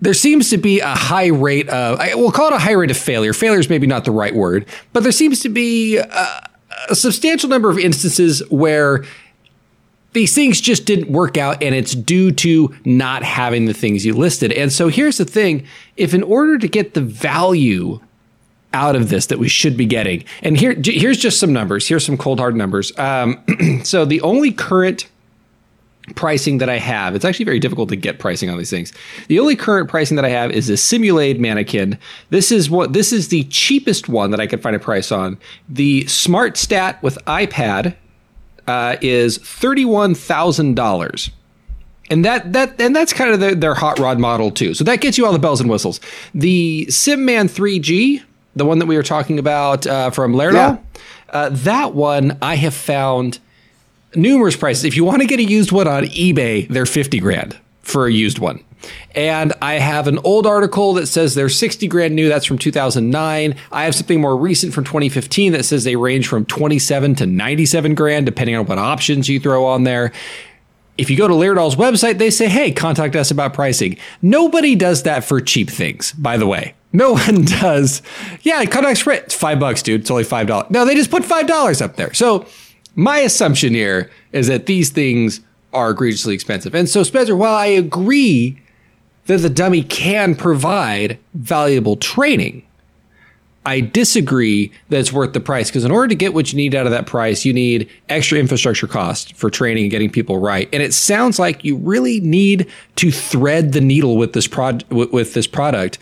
there 0.00 0.14
seems 0.14 0.50
to 0.50 0.56
be 0.56 0.78
a 0.80 0.94
high 0.94 1.26
rate 1.26 1.68
of, 1.68 1.98
I, 1.98 2.14
we'll 2.14 2.30
call 2.30 2.46
it 2.46 2.54
a 2.54 2.58
high 2.58 2.72
rate 2.72 2.92
of 2.92 2.96
failure. 2.96 3.32
Failure 3.32 3.58
is 3.58 3.68
maybe 3.68 3.88
not 3.88 4.04
the 4.04 4.12
right 4.12 4.34
word, 4.34 4.66
but 4.92 5.02
there 5.02 5.12
seems 5.12 5.40
to 5.40 5.48
be 5.48 5.96
a, 5.98 6.48
a 6.88 6.94
substantial 6.94 7.48
number 7.48 7.70
of 7.70 7.78
instances 7.78 8.40
where 8.50 9.04
these 10.12 10.34
things 10.34 10.60
just 10.60 10.86
didn't 10.86 11.10
work 11.10 11.36
out 11.36 11.62
and 11.62 11.74
it's 11.74 11.94
due 11.94 12.32
to 12.32 12.74
not 12.84 13.22
having 13.22 13.66
the 13.66 13.74
things 13.74 14.04
you 14.04 14.14
listed. 14.14 14.52
And 14.52 14.72
so 14.72 14.88
here's 14.88 15.18
the 15.18 15.24
thing 15.24 15.66
if 15.96 16.14
in 16.14 16.22
order 16.22 16.58
to 16.58 16.68
get 16.68 16.94
the 16.94 17.00
value 17.00 18.00
out 18.72 18.94
of 18.96 19.08
this 19.08 19.26
that 19.26 19.38
we 19.38 19.48
should 19.48 19.76
be 19.76 19.86
getting, 19.86 20.24
and 20.42 20.56
here 20.56 20.74
here's 20.74 21.18
just 21.18 21.40
some 21.40 21.52
numbers, 21.52 21.88
here's 21.88 22.04
some 22.04 22.16
cold 22.16 22.38
hard 22.38 22.56
numbers. 22.56 22.96
Um, 22.98 23.42
so 23.84 24.04
the 24.04 24.20
only 24.20 24.52
current 24.52 25.08
pricing 26.14 26.58
that 26.58 26.68
I 26.68 26.78
have, 26.78 27.14
it's 27.14 27.24
actually 27.24 27.44
very 27.44 27.60
difficult 27.60 27.88
to 27.90 27.96
get 27.96 28.18
pricing 28.18 28.50
on 28.50 28.58
these 28.58 28.70
things. 28.70 28.92
The 29.28 29.38
only 29.38 29.54
current 29.54 29.88
pricing 29.88 30.16
that 30.16 30.24
I 30.24 30.30
have 30.30 30.50
is 30.50 30.68
a 30.68 30.76
simulated 30.76 31.40
mannequin. 31.40 31.98
This 32.30 32.50
is 32.50 32.68
what 32.68 32.92
this 32.92 33.12
is 33.12 33.28
the 33.28 33.44
cheapest 33.44 34.08
one 34.08 34.30
that 34.30 34.40
I 34.40 34.46
could 34.46 34.62
find 34.62 34.74
a 34.74 34.80
price 34.80 35.12
on. 35.12 35.38
The 35.68 36.06
Smart 36.06 36.56
Stat 36.56 37.00
with 37.02 37.16
iPad 37.26 37.94
uh, 38.70 38.96
is 39.00 39.38
thirty-one 39.38 40.14
thousand 40.14 40.74
dollars, 40.76 41.30
and 42.10 42.24
that 42.24 42.52
that 42.52 42.80
and 42.80 42.94
that's 42.94 43.12
kind 43.12 43.30
of 43.34 43.40
their, 43.40 43.54
their 43.54 43.74
hot 43.74 43.98
rod 43.98 44.18
model 44.18 44.50
too. 44.50 44.74
So 44.74 44.84
that 44.84 45.00
gets 45.00 45.18
you 45.18 45.26
all 45.26 45.32
the 45.32 45.38
bells 45.46 45.60
and 45.60 45.68
whistles. 45.70 46.00
The 46.34 46.86
SimMan 46.88 47.48
3G, 47.50 48.22
the 48.56 48.64
one 48.64 48.78
that 48.78 48.86
we 48.86 48.96
were 48.96 49.02
talking 49.02 49.38
about 49.38 49.86
uh, 49.86 50.10
from 50.10 50.34
Laerdal, 50.34 50.54
Yeah. 50.54 50.76
uh, 51.30 51.48
that 51.50 51.94
one 51.94 52.38
I 52.42 52.54
have 52.56 52.74
found 52.74 53.38
numerous 54.14 54.56
prices. 54.56 54.84
If 54.84 54.96
you 54.96 55.04
want 55.04 55.20
to 55.22 55.26
get 55.26 55.38
a 55.40 55.44
used 55.44 55.72
one 55.72 55.88
on 55.88 56.04
eBay, 56.04 56.68
they're 56.68 56.86
fifty 56.86 57.20
grand 57.20 57.56
for 57.82 58.06
a 58.06 58.12
used 58.12 58.38
one. 58.38 58.62
And 59.14 59.52
I 59.60 59.74
have 59.74 60.06
an 60.06 60.18
old 60.18 60.46
article 60.46 60.94
that 60.94 61.06
says 61.06 61.34
they're 61.34 61.48
60 61.48 61.86
grand 61.88 62.14
new. 62.14 62.28
That's 62.28 62.46
from 62.46 62.58
2009. 62.58 63.56
I 63.72 63.84
have 63.84 63.94
something 63.94 64.20
more 64.20 64.36
recent 64.36 64.72
from 64.72 64.84
2015 64.84 65.52
that 65.52 65.64
says 65.64 65.84
they 65.84 65.96
range 65.96 66.28
from 66.28 66.44
27 66.44 67.14
to 67.16 67.26
97 67.26 67.94
grand, 67.94 68.26
depending 68.26 68.56
on 68.56 68.66
what 68.66 68.78
options 68.78 69.28
you 69.28 69.40
throw 69.40 69.66
on 69.66 69.84
there. 69.84 70.12
If 70.98 71.08
you 71.10 71.16
go 71.16 71.28
to 71.28 71.34
Laerdal's 71.34 71.76
website, 71.76 72.18
they 72.18 72.30
say, 72.30 72.48
hey, 72.48 72.72
contact 72.72 73.16
us 73.16 73.30
about 73.30 73.54
pricing. 73.54 73.96
Nobody 74.20 74.76
does 74.76 75.04
that 75.04 75.24
for 75.24 75.40
cheap 75.40 75.70
things, 75.70 76.12
by 76.12 76.36
the 76.36 76.46
way. 76.46 76.74
No 76.92 77.12
one 77.14 77.44
does. 77.44 78.02
Yeah, 78.42 78.64
contact 78.66 79.02
for 79.02 79.12
it. 79.12 79.24
It's 79.24 79.34
five 79.34 79.58
bucks, 79.60 79.82
dude. 79.82 80.02
It's 80.02 80.10
only 80.10 80.24
five 80.24 80.46
dollars. 80.46 80.70
No, 80.70 80.84
they 80.84 80.94
just 80.94 81.10
put 81.10 81.24
five 81.24 81.46
dollars 81.46 81.80
up 81.80 81.96
there. 81.96 82.12
So 82.12 82.46
my 82.94 83.18
assumption 83.18 83.74
here 83.74 84.10
is 84.32 84.48
that 84.48 84.66
these 84.66 84.90
things 84.90 85.40
are 85.72 85.90
egregiously 85.90 86.34
expensive. 86.34 86.74
And 86.74 86.88
so, 86.88 87.02
Spencer, 87.02 87.36
while 87.36 87.54
I 87.54 87.66
agree 87.66 88.58
that 89.26 89.38
the 89.38 89.50
dummy 89.50 89.82
can 89.82 90.34
provide 90.34 91.18
valuable 91.34 91.96
training, 91.96 92.64
I 93.66 93.80
disagree 93.80 94.72
that 94.88 95.00
it's 95.00 95.12
worth 95.12 95.34
the 95.34 95.40
price 95.40 95.68
because 95.68 95.84
in 95.84 95.90
order 95.90 96.08
to 96.08 96.14
get 96.14 96.32
what 96.32 96.50
you 96.52 96.56
need 96.56 96.74
out 96.74 96.86
of 96.86 96.92
that 96.92 97.06
price, 97.06 97.44
you 97.44 97.52
need 97.52 97.90
extra 98.08 98.38
infrastructure 98.38 98.86
cost 98.86 99.34
for 99.34 99.50
training 99.50 99.84
and 99.84 99.90
getting 99.90 100.10
people 100.10 100.38
right. 100.38 100.68
And 100.72 100.82
it 100.82 100.94
sounds 100.94 101.38
like 101.38 101.62
you 101.62 101.76
really 101.76 102.20
need 102.20 102.66
to 102.96 103.10
thread 103.10 103.72
the 103.72 103.80
needle 103.80 104.16
with 104.16 104.32
this 104.32 104.46
prod 104.46 104.84
with, 104.90 105.12
with 105.12 105.34
this 105.34 105.46
product 105.46 105.98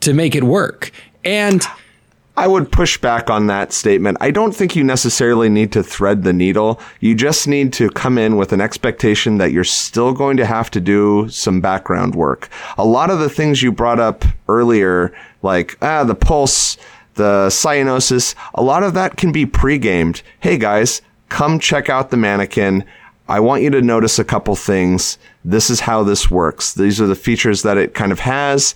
to 0.00 0.12
make 0.12 0.34
it 0.34 0.44
work. 0.44 0.90
And 1.24 1.64
I 2.38 2.46
would 2.46 2.70
push 2.70 2.98
back 2.98 3.30
on 3.30 3.46
that 3.46 3.72
statement. 3.72 4.18
I 4.20 4.30
don't 4.30 4.54
think 4.54 4.76
you 4.76 4.84
necessarily 4.84 5.48
need 5.48 5.72
to 5.72 5.82
thread 5.82 6.22
the 6.22 6.34
needle. 6.34 6.78
You 7.00 7.14
just 7.14 7.48
need 7.48 7.72
to 7.74 7.88
come 7.88 8.18
in 8.18 8.36
with 8.36 8.52
an 8.52 8.60
expectation 8.60 9.38
that 9.38 9.52
you're 9.52 9.64
still 9.64 10.12
going 10.12 10.36
to 10.36 10.44
have 10.44 10.70
to 10.72 10.80
do 10.80 11.30
some 11.30 11.62
background 11.62 12.14
work. 12.14 12.50
A 12.76 12.84
lot 12.84 13.08
of 13.08 13.20
the 13.20 13.30
things 13.30 13.62
you 13.62 13.72
brought 13.72 13.98
up 13.98 14.26
earlier, 14.48 15.14
like, 15.42 15.78
ah, 15.80 16.04
the 16.04 16.14
pulse, 16.14 16.76
the 17.14 17.46
cyanosis, 17.46 18.34
a 18.54 18.62
lot 18.62 18.82
of 18.82 18.92
that 18.92 19.16
can 19.16 19.32
be 19.32 19.46
pre-gamed. 19.46 20.20
Hey 20.40 20.58
guys, 20.58 21.00
come 21.30 21.58
check 21.58 21.88
out 21.88 22.10
the 22.10 22.18
mannequin. 22.18 22.84
I 23.28 23.40
want 23.40 23.62
you 23.62 23.70
to 23.70 23.80
notice 23.80 24.18
a 24.18 24.24
couple 24.24 24.54
things. 24.56 25.16
This 25.42 25.70
is 25.70 25.80
how 25.80 26.04
this 26.04 26.30
works. 26.30 26.74
These 26.74 27.00
are 27.00 27.06
the 27.06 27.14
features 27.14 27.62
that 27.62 27.78
it 27.78 27.94
kind 27.94 28.12
of 28.12 28.20
has 28.20 28.74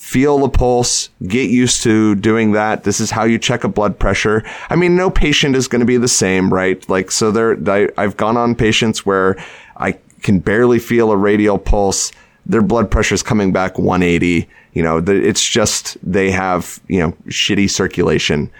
feel 0.00 0.38
the 0.38 0.48
pulse, 0.48 1.10
get 1.28 1.50
used 1.50 1.82
to 1.82 2.14
doing 2.14 2.52
that. 2.52 2.84
This 2.84 3.00
is 3.00 3.10
how 3.10 3.24
you 3.24 3.38
check 3.38 3.64
a 3.64 3.68
blood 3.68 3.98
pressure. 3.98 4.42
I 4.70 4.74
mean, 4.74 4.96
no 4.96 5.10
patient 5.10 5.54
is 5.54 5.68
going 5.68 5.80
to 5.80 5.86
be 5.86 5.98
the 5.98 6.08
same, 6.08 6.52
right? 6.52 6.88
Like, 6.88 7.10
so 7.10 7.30
there, 7.30 7.56
I, 7.70 7.86
I've 7.98 8.16
gone 8.16 8.38
on 8.38 8.54
patients 8.54 9.04
where 9.04 9.36
I 9.76 9.98
can 10.22 10.40
barely 10.40 10.78
feel 10.78 11.12
a 11.12 11.16
radial 11.18 11.58
pulse. 11.58 12.12
Their 12.46 12.62
blood 12.62 12.90
pressure 12.90 13.14
is 13.14 13.22
coming 13.22 13.52
back 13.52 13.78
180. 13.78 14.48
You 14.72 14.82
know, 14.82 15.04
it's 15.06 15.46
just 15.46 15.98
they 16.02 16.30
have, 16.30 16.80
you 16.88 17.00
know, 17.00 17.12
shitty 17.28 17.68
circulation 17.68 18.50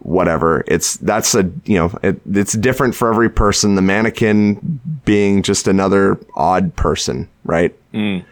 whatever. 0.00 0.64
It's 0.66 0.96
that's 0.98 1.34
a 1.34 1.50
you 1.64 1.78
know 1.78 1.98
it, 2.02 2.20
it's 2.30 2.52
different 2.54 2.94
for 2.94 3.08
every 3.08 3.30
person. 3.30 3.74
The 3.74 3.82
mannequin 3.82 4.80
being 5.04 5.42
just 5.42 5.66
another 5.68 6.18
odd 6.34 6.74
person, 6.76 7.28
right? 7.44 7.74
Mm. 7.92 8.24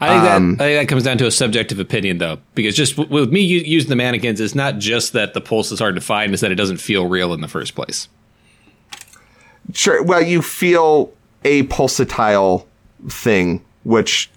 I 0.00 0.08
think, 0.08 0.30
um, 0.30 0.56
that, 0.56 0.64
I 0.64 0.68
think 0.68 0.80
that 0.80 0.88
comes 0.88 1.04
down 1.04 1.18
to 1.18 1.26
a 1.26 1.30
subjective 1.30 1.78
opinion, 1.78 2.18
though, 2.18 2.38
because 2.54 2.74
just 2.74 2.96
w- 2.96 3.12
with 3.14 3.30
me 3.30 3.40
using 3.42 3.90
the 3.90 3.96
mannequins, 3.96 4.40
it's 4.40 4.54
not 4.54 4.78
just 4.78 5.12
that 5.12 5.34
the 5.34 5.40
pulse 5.40 5.70
is 5.70 5.78
hard 5.78 5.94
to 5.94 6.00
find; 6.00 6.32
it's 6.32 6.40
that 6.40 6.50
it 6.50 6.56
doesn't 6.56 6.78
feel 6.78 7.06
real 7.06 7.34
in 7.34 7.40
the 7.40 7.48
first 7.48 7.74
place. 7.74 8.08
Sure. 9.72 10.02
Well, 10.02 10.22
you 10.22 10.42
feel 10.42 11.12
a 11.44 11.64
pulsatile 11.64 12.64
thing, 13.08 13.64
which 13.84 14.30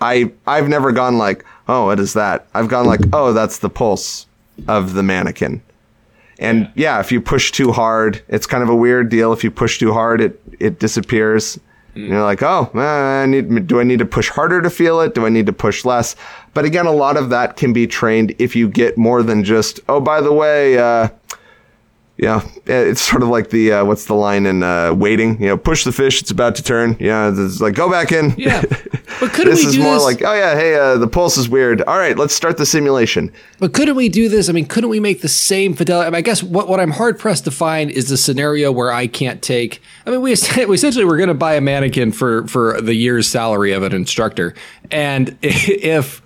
I 0.00 0.32
I've 0.46 0.68
never 0.68 0.92
gone 0.92 1.18
like, 1.18 1.44
oh, 1.68 1.86
what 1.86 2.00
is 2.00 2.14
that? 2.14 2.46
I've 2.54 2.68
gone 2.68 2.86
like, 2.86 3.00
oh, 3.12 3.32
that's 3.32 3.58
the 3.58 3.70
pulse 3.70 4.26
of 4.68 4.94
the 4.94 5.02
mannequin. 5.02 5.62
And 6.38 6.62
yeah. 6.74 6.96
yeah, 6.96 7.00
if 7.00 7.12
you 7.12 7.20
push 7.20 7.52
too 7.52 7.72
hard, 7.72 8.22
it's 8.28 8.46
kind 8.46 8.62
of 8.62 8.68
a 8.68 8.74
weird 8.74 9.08
deal. 9.08 9.32
If 9.32 9.44
you 9.44 9.50
push 9.50 9.78
too 9.78 9.92
hard, 9.92 10.20
it 10.20 10.40
it 10.58 10.78
disappears. 10.78 11.58
Mm. 11.94 12.08
You're 12.08 12.22
like, 12.22 12.42
oh, 12.42 12.70
I 12.74 13.26
need, 13.26 13.66
do 13.66 13.80
I 13.80 13.82
need 13.82 13.98
to 13.98 14.06
push 14.06 14.30
harder 14.30 14.62
to 14.62 14.70
feel 14.70 15.00
it? 15.00 15.14
Do 15.14 15.26
I 15.26 15.28
need 15.28 15.46
to 15.46 15.52
push 15.52 15.84
less? 15.84 16.16
But 16.54 16.64
again, 16.64 16.86
a 16.86 16.92
lot 16.92 17.16
of 17.16 17.30
that 17.30 17.56
can 17.56 17.72
be 17.72 17.86
trained 17.86 18.34
if 18.38 18.56
you 18.56 18.68
get 18.68 18.96
more 18.96 19.22
than 19.22 19.44
just, 19.44 19.80
oh, 19.88 20.00
by 20.00 20.20
the 20.20 20.32
way, 20.32 20.78
uh, 20.78 21.08
yeah, 22.22 22.48
it's 22.66 23.00
sort 23.00 23.24
of 23.24 23.30
like 23.30 23.50
the 23.50 23.72
uh, 23.72 23.84
what's 23.84 24.04
the 24.04 24.14
line 24.14 24.46
in 24.46 24.62
uh, 24.62 24.94
waiting? 24.94 25.42
You 25.42 25.48
know, 25.48 25.58
push 25.58 25.82
the 25.82 25.90
fish; 25.90 26.20
it's 26.20 26.30
about 26.30 26.54
to 26.54 26.62
turn. 26.62 26.96
Yeah, 27.00 27.34
it's 27.36 27.60
like 27.60 27.74
go 27.74 27.90
back 27.90 28.12
in. 28.12 28.32
Yeah, 28.38 28.62
but 29.20 29.32
couldn't 29.32 29.50
this 29.50 29.64
we 29.64 29.70
is 29.70 29.74
do 29.74 29.82
more 29.82 29.94
this? 29.94 30.04
like, 30.04 30.22
oh 30.22 30.32
yeah, 30.32 30.54
hey, 30.54 30.76
uh, 30.76 30.98
the 30.98 31.08
pulse 31.08 31.36
is 31.36 31.48
weird. 31.48 31.82
All 31.82 31.98
right, 31.98 32.16
let's 32.16 32.32
start 32.32 32.58
the 32.58 32.64
simulation. 32.64 33.32
But 33.58 33.72
couldn't 33.72 33.96
we 33.96 34.08
do 34.08 34.28
this? 34.28 34.48
I 34.48 34.52
mean, 34.52 34.66
couldn't 34.66 34.88
we 34.88 35.00
make 35.00 35.20
the 35.20 35.28
same 35.28 35.74
fidelity? 35.74 36.06
I, 36.06 36.10
mean, 36.10 36.18
I 36.18 36.20
guess 36.20 36.44
what 36.44 36.68
what 36.68 36.78
I'm 36.78 36.92
hard 36.92 37.18
pressed 37.18 37.42
to 37.46 37.50
find 37.50 37.90
is 37.90 38.08
the 38.08 38.16
scenario 38.16 38.70
where 38.70 38.92
I 38.92 39.08
can't 39.08 39.42
take. 39.42 39.82
I 40.06 40.10
mean, 40.10 40.20
we, 40.20 40.30
we 40.68 40.74
essentially 40.76 41.04
we're 41.04 41.16
going 41.16 41.26
to 41.26 41.34
buy 41.34 41.54
a 41.54 41.60
mannequin 41.60 42.12
for 42.12 42.46
for 42.46 42.80
the 42.80 42.94
year's 42.94 43.26
salary 43.26 43.72
of 43.72 43.82
an 43.82 43.92
instructor, 43.92 44.54
and 44.92 45.36
if 45.42 46.18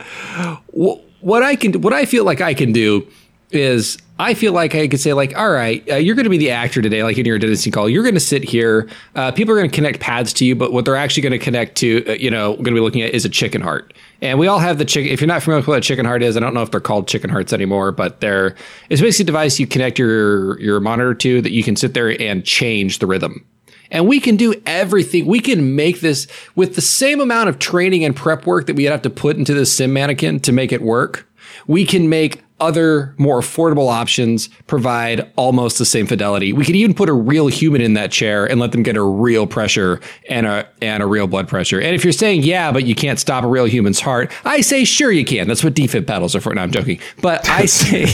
what 0.75 1.43
I 1.43 1.57
can, 1.57 1.81
what 1.81 1.95
I 1.95 2.05
feel 2.05 2.25
like 2.25 2.43
I 2.43 2.53
can 2.53 2.73
do 2.73 3.09
is 3.51 3.99
I 4.19 4.33
feel 4.33 4.53
like 4.53 4.75
I 4.75 4.89
could 4.89 5.01
say 5.01 5.13
like, 5.13 5.37
all 5.37 5.51
right, 5.51 5.87
uh, 5.91 5.97
you're 5.97 6.15
going 6.15 6.25
to 6.25 6.31
be 6.31 6.39
the 6.39 6.51
actor 6.51 6.81
today, 6.81 7.03
like 7.03 7.19
in 7.19 7.27
your 7.27 7.37
identity 7.37 7.71
call. 7.71 7.89
You're 7.89 8.03
going 8.03 8.15
to 8.15 8.21
sit 8.21 8.45
here. 8.45 8.89
Uh, 9.15 9.31
people 9.31 9.53
are 9.53 9.59
going 9.59 9.71
to 9.71 9.75
connect 9.75 10.01
pads 10.01 10.33
to 10.35 10.45
you, 10.45 10.57
but 10.57 10.73
what 10.73 10.87
they're 10.87 10.97
actually 10.97 11.23
going 11.23 11.33
to 11.33 11.39
connect 11.39 11.77
to, 11.79 12.05
uh, 12.09 12.13
you 12.13 12.31
know, 12.31 12.55
going 12.55 12.65
to 12.65 12.73
be 12.73 12.81
looking 12.81 13.03
at 13.03 13.13
is 13.13 13.27
a 13.27 13.29
chicken 13.29 13.61
heart. 13.61 13.93
And 14.23 14.39
we 14.39 14.47
all 14.47 14.59
have 14.59 14.79
the 14.79 14.87
chicken. 14.87 15.13
If 15.13 15.21
you're 15.21 15.29
not 15.29 15.43
familiar 15.43 15.61
with 15.61 15.69
what 15.69 15.79
a 15.79 15.83
chicken 15.83 16.07
heart 16.07 16.23
is, 16.23 16.37
I 16.37 16.41
don't 16.41 16.55
know 16.55 16.63
if 16.63 16.71
they're 16.71 16.81
called 16.81 17.09
chicken 17.09 17.29
hearts 17.29 17.53
anymore, 17.53 17.93
but 17.93 18.21
they're 18.21 18.55
it's 18.89 19.03
basically 19.03 19.25
a 19.25 19.27
device 19.27 19.61
you 19.61 19.67
connect 19.67 19.99
your 19.99 20.59
your 20.61 20.81
monitor 20.81 21.15
to 21.15 21.43
that 21.43 21.53
you 21.53 21.63
can 21.63 21.77
sit 21.77 21.93
there 21.93 22.21
and 22.21 22.45
change 22.45 23.01
the 23.01 23.07
rhythm. 23.07 23.45
And 23.91 24.09
we 24.09 24.19
can 24.19 24.37
do 24.37 24.55
everything. 24.65 25.27
We 25.27 25.41
can 25.41 25.77
make 25.77 26.01
this 26.01 26.27
with 26.55 26.75
the 26.75 26.81
same 26.81 27.21
amount 27.21 27.51
of 27.51 27.59
training 27.59 28.05
and 28.05 28.17
prep 28.17 28.47
work 28.47 28.67
that 28.67 28.75
we 28.75 28.85
have 28.85 29.03
to 29.03 29.11
put 29.11 29.37
into 29.37 29.55
this 29.55 29.77
sim 29.77 29.93
mannequin 29.93 30.41
to 30.41 30.53
make 30.53 30.73
it 30.73 30.83
work. 30.83 31.29
We 31.67 31.85
can 31.85 32.09
make 32.09 32.43
other 32.59 33.15
more 33.19 33.41
affordable 33.41 33.91
options 33.91 34.49
provide 34.67 35.31
almost 35.37 35.79
the 35.79 35.85
same 35.85 36.07
fidelity. 36.07 36.53
We 36.53 36.65
could 36.65 36.77
even 36.77 36.95
put 36.95 37.09
a 37.09 37.13
real 37.13 37.49
human 37.49 37.81
in 37.81 37.95
that 37.95 38.11
chair 38.11 38.47
and 38.47 38.59
let 38.59 38.73
them 38.73 38.83
get 38.83 38.97
a 38.97 39.03
real 39.03 39.47
pressure 39.47 40.01
and 40.29 40.47
a 40.47 40.69
and 40.81 41.03
a 41.03 41.07
real 41.07 41.27
blood 41.27 41.49
pressure. 41.49 41.81
And 41.81 41.95
if 41.95 42.03
you're 42.05 42.13
saying 42.13 42.43
yeah, 42.43 42.73
but 42.73 42.85
you 42.85 42.95
can't 42.95 43.19
stop 43.19 43.45
a 43.45 43.49
real 43.49 43.67
human's 43.67 44.01
heart, 44.01 44.33
I 44.45 44.61
say 44.63 44.85
sure 44.85 45.11
you 45.11 45.25
can. 45.25 45.49
That's 45.49 45.63
what 45.63 45.75
defib 45.75 46.07
paddles 46.07 46.35
are 46.35 46.41
for. 46.41 46.55
No, 46.55 46.63
I'm 46.63 46.71
joking. 46.71 46.99
But 47.21 47.49
I 47.49 47.67
say, 47.67 48.07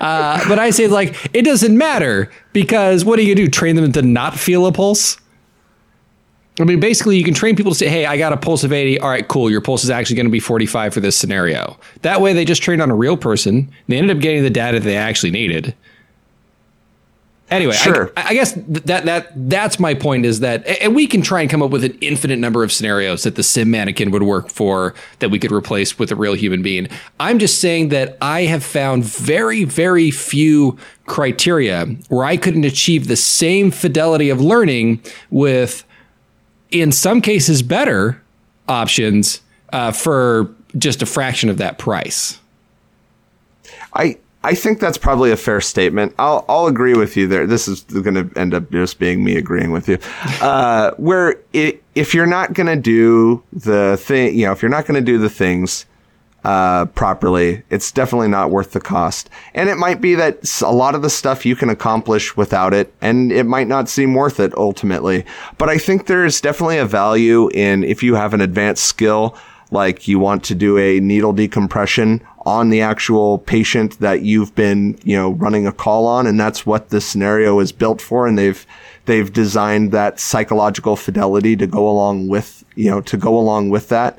uh, 0.00 0.48
but 0.48 0.58
I 0.58 0.70
say 0.70 0.88
like 0.88 1.30
it 1.34 1.42
doesn't 1.42 1.76
matter 1.76 2.30
because 2.52 3.04
what 3.04 3.18
are 3.18 3.22
you 3.22 3.34
do? 3.34 3.48
Train 3.48 3.76
them 3.76 3.92
to 3.92 4.02
not 4.02 4.38
feel 4.38 4.66
a 4.66 4.72
pulse? 4.72 5.18
I 6.60 6.64
mean, 6.64 6.80
basically, 6.80 7.16
you 7.16 7.24
can 7.24 7.32
train 7.32 7.56
people 7.56 7.72
to 7.72 7.78
say, 7.78 7.88
hey, 7.88 8.04
I 8.04 8.18
got 8.18 8.34
a 8.34 8.36
pulse 8.36 8.62
of 8.62 8.72
80. 8.72 9.00
All 9.00 9.08
right, 9.08 9.26
cool. 9.26 9.50
Your 9.50 9.62
pulse 9.62 9.84
is 9.84 9.90
actually 9.90 10.16
going 10.16 10.26
to 10.26 10.32
be 10.32 10.40
45 10.40 10.92
for 10.92 11.00
this 11.00 11.16
scenario. 11.16 11.78
That 12.02 12.20
way, 12.20 12.34
they 12.34 12.44
just 12.44 12.62
trained 12.62 12.82
on 12.82 12.90
a 12.90 12.94
real 12.94 13.16
person. 13.16 13.70
They 13.88 13.96
ended 13.96 14.16
up 14.16 14.22
getting 14.22 14.42
the 14.42 14.50
data 14.50 14.78
they 14.78 14.96
actually 14.96 15.30
needed. 15.30 15.74
Anyway, 17.52 17.74
sure. 17.74 18.10
I, 18.16 18.28
I, 18.28 18.34
guess 18.34 18.52
that 18.52 19.04
that 19.04 19.50
that's 19.50 19.78
my 19.78 19.92
point 19.92 20.24
is 20.24 20.40
that, 20.40 20.66
and 20.66 20.94
we 20.94 21.06
can 21.06 21.20
try 21.20 21.42
and 21.42 21.50
come 21.50 21.62
up 21.62 21.70
with 21.70 21.84
an 21.84 21.96
infinite 22.00 22.38
number 22.38 22.64
of 22.64 22.72
scenarios 22.72 23.24
that 23.24 23.34
the 23.34 23.42
sim 23.42 23.70
mannequin 23.70 24.10
would 24.10 24.22
work 24.22 24.48
for 24.48 24.94
that 25.18 25.28
we 25.28 25.38
could 25.38 25.52
replace 25.52 25.98
with 25.98 26.10
a 26.10 26.16
real 26.16 26.32
human 26.32 26.62
being. 26.62 26.88
I'm 27.20 27.38
just 27.38 27.60
saying 27.60 27.90
that 27.90 28.16
I 28.22 28.42
have 28.42 28.64
found 28.64 29.04
very 29.04 29.64
very 29.64 30.10
few 30.10 30.78
criteria 31.04 31.84
where 32.08 32.24
I 32.24 32.38
couldn't 32.38 32.64
achieve 32.64 33.06
the 33.06 33.16
same 33.16 33.70
fidelity 33.70 34.30
of 34.30 34.40
learning 34.40 35.02
with 35.30 35.84
in 36.72 36.90
some 36.90 37.20
cases 37.20 37.62
better 37.62 38.20
options 38.68 39.40
uh, 39.72 39.92
for 39.92 40.50
just 40.76 41.02
a 41.02 41.06
fraction 41.06 41.48
of 41.48 41.58
that 41.58 41.78
price. 41.78 42.40
I 43.94 44.18
I 44.44 44.54
think 44.54 44.80
that's 44.80 44.98
probably 44.98 45.30
a 45.30 45.36
fair 45.36 45.60
statement. 45.60 46.14
I'll 46.18 46.44
I'll 46.48 46.66
agree 46.66 46.94
with 46.94 47.16
you 47.16 47.28
there. 47.28 47.46
This 47.46 47.68
is 47.68 47.82
going 47.82 48.14
to 48.14 48.38
end 48.38 48.54
up 48.54 48.70
just 48.72 48.98
being 48.98 49.22
me 49.22 49.36
agreeing 49.36 49.70
with 49.70 49.88
you. 49.88 49.98
Uh, 50.40 50.92
where 50.96 51.36
it, 51.52 51.82
if 51.94 52.14
you're 52.14 52.26
not 52.26 52.52
going 52.54 52.66
to 52.66 52.76
do 52.76 53.42
the 53.52 53.96
thing, 53.98 54.34
you 54.34 54.46
know, 54.46 54.52
if 54.52 54.62
you're 54.62 54.70
not 54.70 54.86
going 54.86 55.02
to 55.02 55.12
do 55.12 55.18
the 55.18 55.30
things 55.30 55.86
uh, 56.44 56.86
properly, 56.86 57.62
it's 57.70 57.92
definitely 57.92 58.28
not 58.28 58.50
worth 58.50 58.72
the 58.72 58.80
cost. 58.80 59.30
And 59.54 59.68
it 59.68 59.76
might 59.76 60.00
be 60.00 60.14
that 60.16 60.60
a 60.62 60.72
lot 60.72 60.94
of 60.94 61.02
the 61.02 61.10
stuff 61.10 61.46
you 61.46 61.54
can 61.54 61.70
accomplish 61.70 62.36
without 62.36 62.74
it, 62.74 62.92
and 63.00 63.30
it 63.30 63.44
might 63.44 63.68
not 63.68 63.88
seem 63.88 64.14
worth 64.14 64.40
it 64.40 64.52
ultimately. 64.56 65.24
But 65.58 65.68
I 65.68 65.78
think 65.78 66.06
there's 66.06 66.40
definitely 66.40 66.78
a 66.78 66.86
value 66.86 67.48
in 67.50 67.84
if 67.84 68.02
you 68.02 68.16
have 68.16 68.34
an 68.34 68.40
advanced 68.40 68.84
skill, 68.84 69.36
like 69.70 70.06
you 70.08 70.18
want 70.18 70.44
to 70.44 70.54
do 70.54 70.78
a 70.78 71.00
needle 71.00 71.32
decompression 71.32 72.20
on 72.44 72.70
the 72.70 72.80
actual 72.80 73.38
patient 73.38 74.00
that 74.00 74.22
you've 74.22 74.54
been, 74.54 74.98
you 75.04 75.16
know, 75.16 75.30
running 75.30 75.66
a 75.66 75.72
call 75.72 76.06
on, 76.06 76.26
and 76.26 76.38
that's 76.38 76.66
what 76.66 76.88
the 76.88 77.00
scenario 77.00 77.60
is 77.60 77.70
built 77.70 78.00
for, 78.00 78.26
and 78.26 78.36
they've 78.36 78.66
they've 79.06 79.32
designed 79.32 79.92
that 79.92 80.18
psychological 80.18 80.96
fidelity 80.96 81.56
to 81.56 81.66
go 81.66 81.88
along 81.88 82.28
with, 82.28 82.64
you 82.74 82.90
know, 82.90 83.00
to 83.00 83.16
go 83.16 83.38
along 83.38 83.70
with 83.70 83.88
that. 83.88 84.18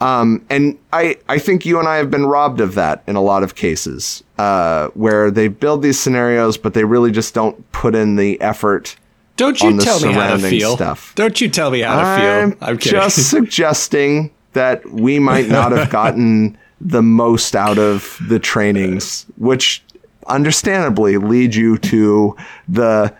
Um, 0.00 0.44
and 0.50 0.78
I, 0.92 1.16
I 1.28 1.38
think 1.38 1.64
you 1.64 1.78
and 1.78 1.88
I 1.88 1.96
have 1.96 2.10
been 2.10 2.26
robbed 2.26 2.60
of 2.60 2.74
that 2.74 3.02
in 3.06 3.16
a 3.16 3.22
lot 3.22 3.42
of 3.42 3.54
cases, 3.54 4.22
uh, 4.38 4.88
where 4.88 5.30
they 5.30 5.48
build 5.48 5.82
these 5.82 5.98
scenarios, 5.98 6.58
but 6.58 6.74
they 6.74 6.84
really 6.84 7.10
just 7.10 7.32
don't 7.32 7.70
put 7.72 7.94
in 7.94 8.16
the 8.16 8.40
effort. 8.40 8.96
Don't 9.36 9.60
you 9.62 9.78
tell 9.78 10.00
me 10.00 10.12
how 10.12 10.36
to 10.36 10.48
feel. 10.48 10.76
Stuff. 10.76 11.14
Don't 11.14 11.40
you 11.40 11.48
tell 11.48 11.70
me 11.70 11.80
how 11.80 11.96
to 11.96 12.06
I'm 12.06 12.50
feel. 12.52 12.58
I'm 12.60 12.78
just 12.78 13.30
suggesting 13.30 14.30
that 14.52 14.88
we 14.90 15.18
might 15.18 15.48
not 15.48 15.72
have 15.72 15.90
gotten 15.90 16.56
the 16.80 17.02
most 17.02 17.56
out 17.56 17.78
of 17.78 18.18
the 18.28 18.38
trainings, 18.38 19.26
which 19.36 19.82
understandably 20.26 21.16
lead 21.16 21.54
you 21.54 21.78
to 21.78 22.36
the 22.68 23.14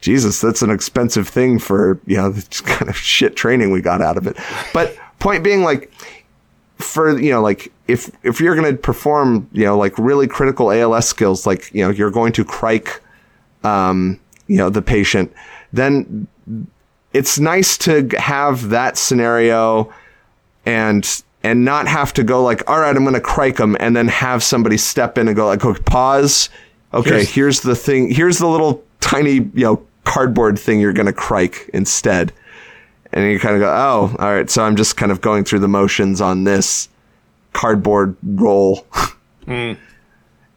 Jesus, 0.00 0.38
that's 0.38 0.60
an 0.60 0.68
expensive 0.68 1.26
thing 1.26 1.58
for, 1.58 1.98
you 2.04 2.18
know, 2.18 2.28
the 2.30 2.62
kind 2.64 2.90
of 2.90 2.96
shit 2.96 3.36
training 3.36 3.70
we 3.70 3.80
got 3.80 4.02
out 4.02 4.18
of 4.18 4.26
it. 4.26 4.36
But 4.74 4.94
point 5.24 5.42
being 5.42 5.62
like 5.62 5.90
for 6.76 7.18
you 7.18 7.30
know 7.30 7.40
like 7.40 7.72
if 7.88 8.10
if 8.24 8.40
you're 8.40 8.54
going 8.54 8.70
to 8.70 8.78
perform 8.80 9.48
you 9.52 9.64
know 9.64 9.76
like 9.76 9.98
really 9.98 10.28
critical 10.28 10.70
ALS 10.70 11.08
skills 11.08 11.46
like 11.46 11.72
you 11.72 11.82
know 11.82 11.88
you're 11.88 12.10
going 12.10 12.32
to 12.34 12.44
crike 12.44 13.00
um 13.64 14.20
you 14.48 14.58
know 14.58 14.68
the 14.68 14.82
patient 14.82 15.32
then 15.72 16.28
it's 17.14 17.38
nice 17.38 17.78
to 17.78 18.06
have 18.18 18.68
that 18.68 18.98
scenario 18.98 19.90
and 20.66 21.22
and 21.42 21.64
not 21.64 21.88
have 21.88 22.12
to 22.12 22.22
go 22.22 22.42
like 22.42 22.68
all 22.68 22.80
right 22.80 22.94
I'm 22.94 23.02
going 23.02 23.14
to 23.14 23.20
crike 23.20 23.56
them 23.56 23.78
and 23.80 23.96
then 23.96 24.08
have 24.08 24.42
somebody 24.42 24.76
step 24.76 25.16
in 25.16 25.26
and 25.26 25.34
go 25.34 25.46
like 25.46 25.64
okay, 25.64 25.82
pause. 25.84 26.50
Okay 26.92 27.10
here's, 27.10 27.30
here's 27.30 27.60
the 27.62 27.74
thing 27.74 28.10
here's 28.10 28.38
the 28.38 28.46
little 28.46 28.84
tiny 29.00 29.36
you 29.54 29.64
know 29.64 29.86
cardboard 30.04 30.58
thing 30.58 30.80
you're 30.80 30.92
going 30.92 31.06
to 31.06 31.14
crike 31.14 31.70
instead 31.72 32.30
and 33.14 33.30
you 33.30 33.38
kind 33.38 33.54
of 33.54 33.60
go, 33.60 33.68
oh, 33.68 34.14
all 34.18 34.34
right. 34.34 34.50
So 34.50 34.62
I'm 34.62 34.76
just 34.76 34.96
kind 34.96 35.10
of 35.10 35.20
going 35.20 35.44
through 35.44 35.60
the 35.60 35.68
motions 35.68 36.20
on 36.20 36.44
this 36.44 36.88
cardboard 37.52 38.16
roll. 38.22 38.86
mm. 39.46 39.78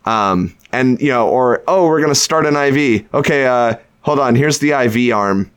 Um, 0.05 0.55
and 0.71 1.01
you 1.01 1.09
know, 1.09 1.27
or 1.27 1.61
oh, 1.67 1.85
we're 1.85 1.99
gonna 1.99 2.15
start 2.15 2.45
an 2.45 2.55
IV. 2.55 3.13
Okay, 3.13 3.45
uh, 3.45 3.75
hold 4.03 4.19
on. 4.19 4.35
Here's 4.35 4.59
the 4.59 4.71
IV 4.71 5.13
arm 5.13 5.51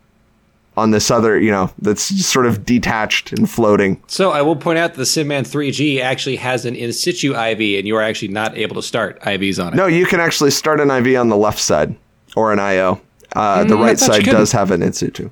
on 0.76 0.90
this 0.90 1.10
other, 1.10 1.38
you 1.38 1.50
know, 1.50 1.70
that's 1.78 2.02
sort 2.26 2.46
of 2.46 2.64
detached 2.64 3.32
and 3.32 3.48
floating. 3.48 4.02
So 4.06 4.30
I 4.30 4.42
will 4.42 4.56
point 4.56 4.78
out 4.78 4.94
that 4.94 4.98
the 4.98 5.04
SimMan 5.04 5.42
3G 5.42 6.00
actually 6.00 6.36
has 6.36 6.64
an 6.64 6.74
in 6.74 6.92
situ 6.92 7.32
IV, 7.32 7.78
and 7.78 7.86
you 7.86 7.96
are 7.96 8.02
actually 8.02 8.28
not 8.28 8.56
able 8.56 8.74
to 8.76 8.82
start 8.82 9.20
IVs 9.20 9.64
on 9.64 9.72
it. 9.72 9.76
No, 9.76 9.86
you 9.86 10.06
can 10.06 10.20
actually 10.20 10.50
start 10.50 10.80
an 10.80 10.90
IV 10.90 11.18
on 11.18 11.28
the 11.28 11.36
left 11.36 11.58
side 11.58 11.94
or 12.34 12.52
an 12.52 12.58
IO. 12.58 13.00
Uh, 13.36 13.58
mm, 13.62 13.68
the 13.68 13.76
right 13.76 13.98
side 13.98 14.24
does 14.24 14.52
have 14.52 14.70
an 14.70 14.82
in 14.82 14.92
situ. 14.92 15.30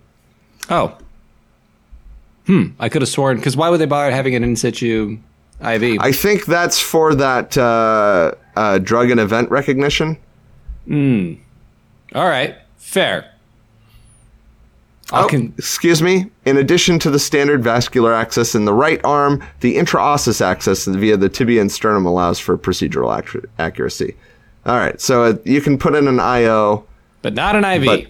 Oh, 0.71 0.97
Hmm. 2.49 2.69
I 2.81 2.89
could 2.89 3.03
have 3.03 3.09
sworn 3.11 3.37
because 3.37 3.57
why 3.57 3.69
would 3.69 3.79
they 3.79 3.85
bother 3.87 4.11
having 4.11 4.35
an 4.35 4.43
in 4.43 4.57
situ 4.57 5.19
IV? 5.61 5.99
I 6.01 6.13
think 6.13 6.47
that's 6.47 6.81
for 6.81 7.15
that 7.15 7.57
uh, 7.59 8.33
uh, 8.57 8.79
drug 8.79 9.11
and 9.11 9.21
event 9.21 9.51
recognition. 9.51 10.17
Hmm. 10.87 11.35
All 12.15 12.27
right. 12.27 12.57
Fair. 12.79 13.31
Oh, 15.13 15.27
can- 15.29 15.53
excuse 15.59 16.01
me. 16.03 16.31
In 16.47 16.57
addition 16.57 16.99
to 17.01 17.11
the 17.11 17.19
standard 17.19 17.63
vascular 17.63 18.15
access 18.15 18.55
in 18.55 18.65
the 18.65 18.73
right 18.75 19.01
arm, 19.05 19.43
the 19.61 19.77
intraosseous 19.77 20.41
access 20.41 20.87
via 20.87 21.17
the 21.19 21.29
tibia 21.29 21.61
and 21.61 21.71
sternum 21.71 22.07
allows 22.07 22.39
for 22.39 22.57
procedural 22.57 23.19
ac- 23.19 23.47
accuracy. 23.59 24.17
All 24.67 24.77
right, 24.77 24.99
so 25.01 25.25
uh, 25.25 25.35
you 25.45 25.61
can 25.61 25.79
put 25.79 25.95
in 25.95 26.09
an 26.09 26.19
IO, 26.21 26.85
but 27.23 27.35
not 27.35 27.57
an 27.57 27.65
IV. 27.65 28.09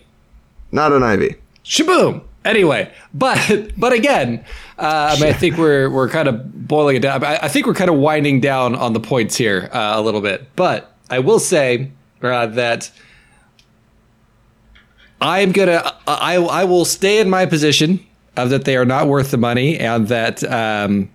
Not 0.72 0.92
an 0.92 1.02
IV. 1.02 1.36
Shaboom. 1.64 2.22
Anyway, 2.48 2.90
but 3.12 3.72
but 3.76 3.92
again, 3.92 4.42
uh, 4.78 5.14
I, 5.14 5.20
mean, 5.20 5.28
I 5.28 5.34
think 5.34 5.58
we're 5.58 5.90
we're 5.90 6.08
kind 6.08 6.28
of 6.28 6.66
boiling 6.66 6.96
it 6.96 7.00
down. 7.00 7.22
I, 7.22 7.40
I 7.42 7.48
think 7.48 7.66
we're 7.66 7.74
kind 7.74 7.90
of 7.90 7.96
winding 7.96 8.40
down 8.40 8.74
on 8.74 8.94
the 8.94 9.00
points 9.00 9.36
here 9.36 9.68
uh, 9.70 9.92
a 9.96 10.00
little 10.00 10.22
bit. 10.22 10.48
But 10.56 10.90
I 11.10 11.18
will 11.18 11.40
say 11.40 11.92
uh, 12.22 12.46
that 12.46 12.90
I'm 15.20 15.52
gonna 15.52 15.92
I 16.06 16.36
I 16.36 16.64
will 16.64 16.86
stay 16.86 17.20
in 17.20 17.28
my 17.28 17.44
position 17.44 18.00
of 18.34 18.48
that 18.48 18.64
they 18.64 18.78
are 18.78 18.86
not 18.86 19.08
worth 19.08 19.30
the 19.30 19.36
money, 19.36 19.78
and 19.78 20.08
that 20.08 20.42
um, 20.44 21.10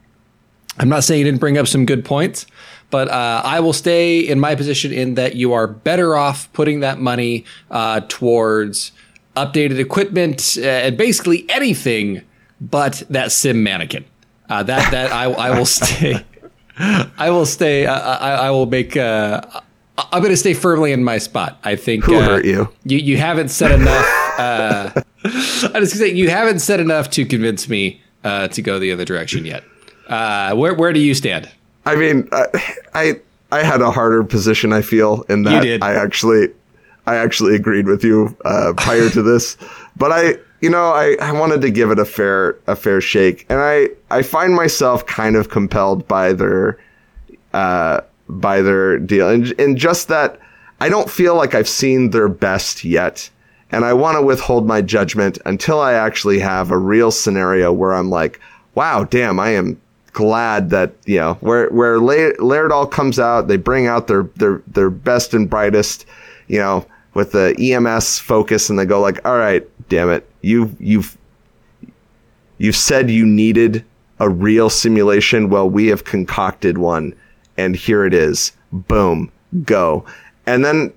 I'm 0.78 0.90
not 0.90 1.04
saying 1.04 1.18
you 1.18 1.26
didn't 1.26 1.40
bring 1.40 1.58
up 1.58 1.68
some 1.68 1.88
good 1.88 2.06
points. 2.06 2.46
But 2.92 3.10
uh, 3.10 3.42
I 3.44 3.60
will 3.60 3.74
stay 3.74 4.20
in 4.20 4.40
my 4.40 4.54
position 4.54 4.94
in 4.94 5.16
that 5.16 5.36
you 5.36 5.54
are 5.54 5.66
better 5.66 6.16
off 6.16 6.54
putting 6.54 6.82
that 6.82 7.00
money 7.00 7.44
uh, 7.72 8.02
towards 8.08 8.92
updated 9.36 9.80
equipment, 9.80 10.58
uh, 10.58 10.66
and 10.66 10.98
basically 10.98 11.46
anything 11.50 12.22
but 12.62 13.04
that 13.10 13.32
sim 13.32 13.64
mannequin. 13.64 14.06
Uh, 14.50 14.64
that 14.64 14.92
that 14.92 15.12
I, 15.12 15.26
I 15.26 15.58
will 15.58 15.66
stay. 15.80 16.24
I 16.78 17.30
will 17.30 17.46
stay. 17.46 17.86
Uh, 17.86 18.00
I, 18.00 18.32
I 18.48 18.52
will 18.52 18.66
make. 18.66 18.96
Uh, 18.98 19.42
I'm 19.98 20.22
going 20.22 20.32
to 20.32 20.38
stay 20.38 20.54
firmly 20.54 20.92
in 20.92 21.04
my 21.04 21.18
spot. 21.18 21.60
I 21.64 21.76
think. 21.76 22.04
Who 22.06 22.16
uh, 22.16 22.22
hurt 22.22 22.46
you? 22.46 22.70
You 22.84 22.98
you 22.98 23.18
haven't 23.18 23.50
said 23.50 23.72
enough. 23.72 24.06
Uh, 24.40 24.92
I 25.74 25.80
was 25.80 25.92
say 25.92 26.12
you 26.12 26.30
haven't 26.30 26.60
said 26.60 26.80
enough 26.80 27.10
to 27.12 27.26
convince 27.26 27.70
me 27.70 28.02
to 28.24 28.62
go 28.62 28.80
the 28.80 28.92
other 28.92 29.06
direction 29.06 29.46
yet. 29.46 29.64
where 30.56 30.74
where 30.74 30.94
do 30.94 31.00
you 31.00 31.14
stand? 31.14 31.50
I 31.86 31.96
mean, 31.96 32.30
I 32.94 33.20
I 33.52 33.64
had 33.64 33.82
a 33.82 33.92
harder 33.92 34.24
position. 34.24 34.74
I 34.74 34.82
feel 34.82 35.24
in 35.30 35.44
that 35.44 35.84
I 35.84 35.94
actually 35.94 36.48
I 37.06 37.16
actually 37.16 37.56
agreed 37.56 37.88
with 37.88 38.04
you 38.04 38.36
uh, 38.46 38.74
prior 38.78 39.10
to 39.10 39.22
this, 39.22 39.58
but 39.98 40.12
I, 40.12 40.38
you 40.62 40.70
know, 40.70 40.92
I, 40.92 41.18
I 41.22 41.32
wanted 41.34 41.62
to 41.62 41.70
give 41.70 41.92
it 41.92 42.00
a 42.00 42.06
fair 42.06 42.58
a 42.68 42.76
fair 42.76 43.02
shake, 43.02 43.46
and 43.50 43.60
I 43.60 43.90
I 44.10 44.22
find 44.22 44.56
myself 44.56 45.06
kind 45.06 45.36
of 45.36 45.50
compelled 45.50 46.08
by 46.08 46.34
their 46.34 46.80
uh, 47.54 48.02
by 48.30 48.62
their 48.62 48.98
deal, 49.00 49.30
and, 49.30 49.54
and 49.60 49.78
just 49.78 50.08
that 50.08 50.40
I 50.80 50.90
don't 50.90 51.10
feel 51.10 51.36
like 51.36 51.56
I've 51.56 51.68
seen 51.68 52.12
their 52.12 52.30
best 52.30 52.86
yet, 52.86 53.30
and 53.72 53.84
I 53.84 53.92
want 53.94 54.18
to 54.18 54.22
withhold 54.22 54.66
my 54.66 54.82
judgment 54.82 55.38
until 55.46 55.82
I 55.82 55.94
actually 55.94 56.40
have 56.40 56.72
a 56.72 56.78
real 56.78 57.12
scenario 57.12 57.74
where 57.74 57.94
I'm 57.94 58.10
like, 58.10 58.40
wow, 58.76 59.04
damn, 59.04 59.40
I 59.42 59.50
am 59.50 59.80
glad 60.14 60.70
that 60.70 60.94
you 61.06 61.18
know 61.18 61.34
where 61.42 61.68
where 61.72 61.98
Laerdal 62.00 62.90
comes 62.90 63.20
out, 63.20 63.50
they 63.50 63.58
bring 63.58 63.88
out 63.88 64.08
their 64.08 64.24
their 64.38 64.62
their 64.68 64.90
best 64.90 65.34
and 65.34 65.50
brightest, 65.50 66.06
you 66.48 66.60
know 66.60 66.86
with 67.14 67.32
the 67.32 67.56
EMS 67.60 68.20
focus 68.20 68.70
and 68.70 68.78
they 68.78 68.86
go 68.86 69.00
like, 69.00 69.26
all 69.26 69.38
right, 69.38 69.68
damn 69.90 70.10
it, 70.10 70.30
you 70.42 70.76
you've 70.80 71.18
you've 72.58 72.76
said 72.76 73.10
you 73.10 73.26
needed 73.26 73.84
a 74.20 74.30
real 74.30 74.70
simulation. 74.70 75.50
Well, 75.50 75.70
we 75.70 75.88
have 75.88 76.04
concocted 76.04 76.78
one, 76.78 77.14
and 77.58 77.76
here 77.76 78.06
it 78.06 78.14
is. 78.14 78.52
Boom, 78.72 79.32
go. 79.64 80.06
And 80.46 80.64
then 80.64 80.94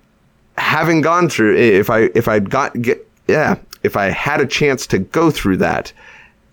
having 0.59 1.00
gone 1.00 1.29
through, 1.29 1.57
if 1.57 1.90
I 1.90 2.11
if 2.14 2.29
I'd 2.29 2.50
got 2.50 2.81
get 2.81 3.07
yeah, 3.29 3.59
if 3.83 3.96
I 3.96 4.07
had 4.07 4.40
a 4.40 4.46
chance 4.46 4.87
to 4.88 4.98
go 4.98 5.31
through 5.31 5.59
that, 5.59 5.92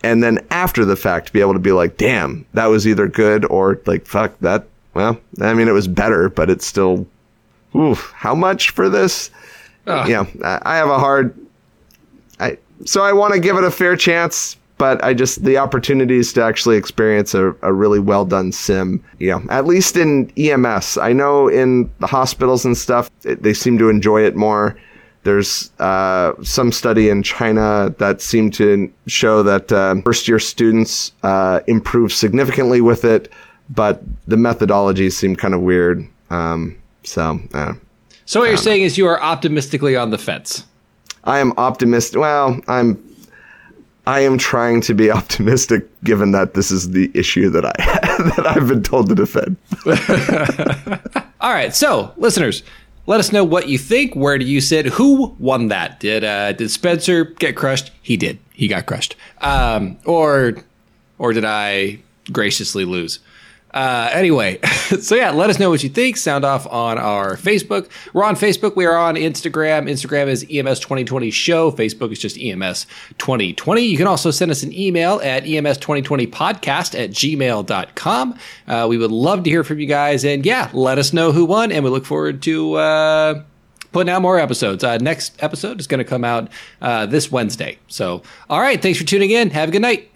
and 0.04 0.22
then 0.22 0.46
after 0.50 0.86
the 0.86 0.96
fact 0.96 1.34
be 1.34 1.42
able 1.42 1.54
to 1.54 1.60
be 1.60 1.72
like, 1.72 1.98
damn, 1.98 2.46
that 2.54 2.66
was 2.66 2.88
either 2.88 3.08
good 3.08 3.46
or 3.46 3.80
like 3.86 4.06
fuck 4.06 4.38
that. 4.40 4.68
Well, 4.94 5.20
I 5.42 5.54
mean, 5.54 5.68
it 5.68 5.72
was 5.72 5.88
better, 5.88 6.30
but 6.30 6.52
it's 6.52 6.68
still, 6.68 7.08
oof, 7.76 8.12
how 8.16 8.36
much 8.36 8.72
for 8.72 8.90
this? 8.90 9.30
You 10.08 10.14
know, 10.14 10.28
I 10.44 10.76
have 10.78 10.90
a 10.90 11.00
hard. 11.00 11.38
I 12.40 12.58
so 12.86 13.04
I 13.04 13.14
want 13.14 13.34
to 13.34 13.40
give 13.40 13.58
it 13.58 13.64
a 13.64 13.72
fair 13.72 13.96
chance, 13.96 14.58
but 14.78 15.04
I 15.04 15.14
just 15.14 15.44
the 15.44 15.58
opportunities 15.58 16.34
to 16.34 16.44
actually 16.44 16.78
experience 16.78 17.34
a, 17.34 17.56
a 17.62 17.74
really 17.74 18.00
well 18.00 18.26
done 18.26 18.52
sim. 18.52 19.04
You 19.20 19.32
know, 19.32 19.44
at 19.50 19.66
least 19.66 19.98
in 19.98 20.32
EMS, 20.38 20.98
I 20.98 21.14
know 21.14 21.48
in 21.48 21.92
the 22.00 22.08
hospitals 22.08 22.66
and 22.66 22.78
stuff, 22.78 23.10
it, 23.24 23.44
they 23.44 23.54
seem 23.54 23.78
to 23.78 23.90
enjoy 23.90 24.24
it 24.24 24.36
more. 24.36 24.78
There's 25.24 25.72
uh, 25.80 26.34
some 26.44 26.74
study 26.74 27.08
in 27.08 27.24
China 27.24 27.96
that 27.98 28.22
seemed 28.22 28.54
to 28.56 28.92
show 29.08 29.42
that 29.44 29.72
uh, 29.72 29.96
first 30.04 30.28
year 30.28 30.40
students 30.40 31.14
uh, 31.24 31.62
improve 31.68 32.12
significantly 32.12 32.82
with 32.82 33.06
it, 33.06 33.32
but 33.70 34.04
the 34.28 34.36
methodologies 34.36 35.14
seem 35.14 35.38
kind 35.38 35.54
of 35.54 35.62
weird. 35.62 36.06
Um, 36.30 36.76
so, 37.04 37.40
uh, 37.54 37.74
so 38.26 38.40
what 38.40 38.50
you're 38.50 38.58
saying 38.58 38.84
is 38.84 38.98
you 38.98 39.08
are 39.08 39.22
optimistically 39.22 39.96
on 39.96 40.10
the 40.10 40.18
fence. 40.18 40.66
I 41.24 41.40
am 41.40 41.54
optimistic. 41.58 42.20
Well, 42.20 42.60
I'm. 42.68 43.02
I 44.06 44.20
am 44.20 44.38
trying 44.38 44.82
to 44.82 44.94
be 44.94 45.10
optimistic, 45.20 45.88
given 46.04 46.32
that 46.32 46.54
this 46.54 46.72
is 46.72 46.92
the 46.92 47.10
issue 47.14 47.50
that 47.52 47.66
I 47.66 47.74
that 48.36 48.46
I've 48.46 48.68
been 48.68 48.84
told 48.84 49.10
to 49.10 49.16
defend. 49.16 49.58
All 51.42 51.54
right, 51.54 51.74
so 51.74 52.14
listeners, 52.18 52.64
let 53.06 53.20
us 53.20 53.32
know 53.32 53.44
what 53.44 53.68
you 53.68 53.78
think. 53.78 54.16
Where 54.16 54.38
do 54.38 54.46
you 54.46 54.62
sit? 54.62 54.86
Who 54.86 55.36
won 55.40 55.68
that? 55.70 56.00
Did 56.00 56.24
uh, 56.24 56.54
did 56.54 56.70
Spencer 56.70 57.26
get 57.26 57.56
crushed? 57.56 57.92
He 58.02 58.18
did. 58.18 58.40
He 58.54 58.68
got 58.68 58.86
crushed. 58.86 59.16
Um, 59.42 59.98
or 60.06 60.56
or 61.18 61.34
did 61.34 61.46
I 61.46 62.00
graciously 62.32 62.86
lose? 62.86 63.20
Uh, 63.74 64.10
anyway, 64.14 64.60
so 65.02 65.16
yeah, 65.16 65.32
let 65.32 65.50
us 65.50 65.60
know 65.60 65.70
what 65.70 65.84
you 65.84 65.90
think. 65.90 66.18
Sound 66.18 66.46
off 66.46 66.68
on 66.68 66.98
our 66.98 67.36
Facebook. 67.36 67.90
We're 68.14 68.24
on 68.24 68.36
Facebook. 68.36 68.76
We 68.76 68.86
are 68.86 68.96
on 68.96 69.16
Instagram. 69.16 69.90
Instagram 69.90 70.28
is 70.28 70.44
EMS 70.44 70.80
2020 70.80 71.32
Show. 71.32 71.72
Facebook 71.72 72.12
is 72.12 72.20
just 72.20 72.38
EMS 72.38 72.86
2020. 73.18 73.82
You 73.82 73.98
can 73.98 74.08
also 74.08 74.30
send 74.32 74.52
us 74.52 74.62
an 74.62 74.72
email 74.74 75.20
at 75.24 75.48
EMS 75.48 75.78
2020 75.80 76.28
podcast 76.28 76.98
at 76.98 77.10
gmail.com. 77.12 78.40
Uh, 78.68 78.88
we 78.90 78.98
would 78.98 79.12
love 79.12 79.44
to 79.44 79.50
hear 79.50 79.64
from 79.64 79.80
you 79.80 79.88
guys. 79.88 80.24
And 80.24 80.46
yeah, 80.46 80.70
let 80.74 81.00
us 81.00 81.12
know 81.12 81.32
who 81.32 81.46
won. 81.46 81.72
And 81.72 81.84
we 81.84 81.90
look 81.90 82.06
forward 82.06 82.44
to 82.44 82.76
uh, 82.76 83.44
putting 83.92 84.12
out 84.12 84.22
more 84.22 84.38
episodes. 84.38 84.84
Uh, 84.84 84.98
next 84.98 85.42
episode 85.42 85.80
is 85.80 85.88
going 85.88 86.00
to 86.00 86.04
come 86.04 86.24
out 86.24 86.50
uh, 86.82 87.08
this 87.08 87.32
Wednesday. 87.32 87.80
So, 87.88 88.22
all 88.50 88.62
right. 88.62 88.80
Thanks 88.80 89.00
for 89.00 89.06
tuning 89.06 89.32
in. 89.32 89.50
Have 89.50 89.70
a 89.70 89.72
good 89.72 89.82
night. 89.82 90.13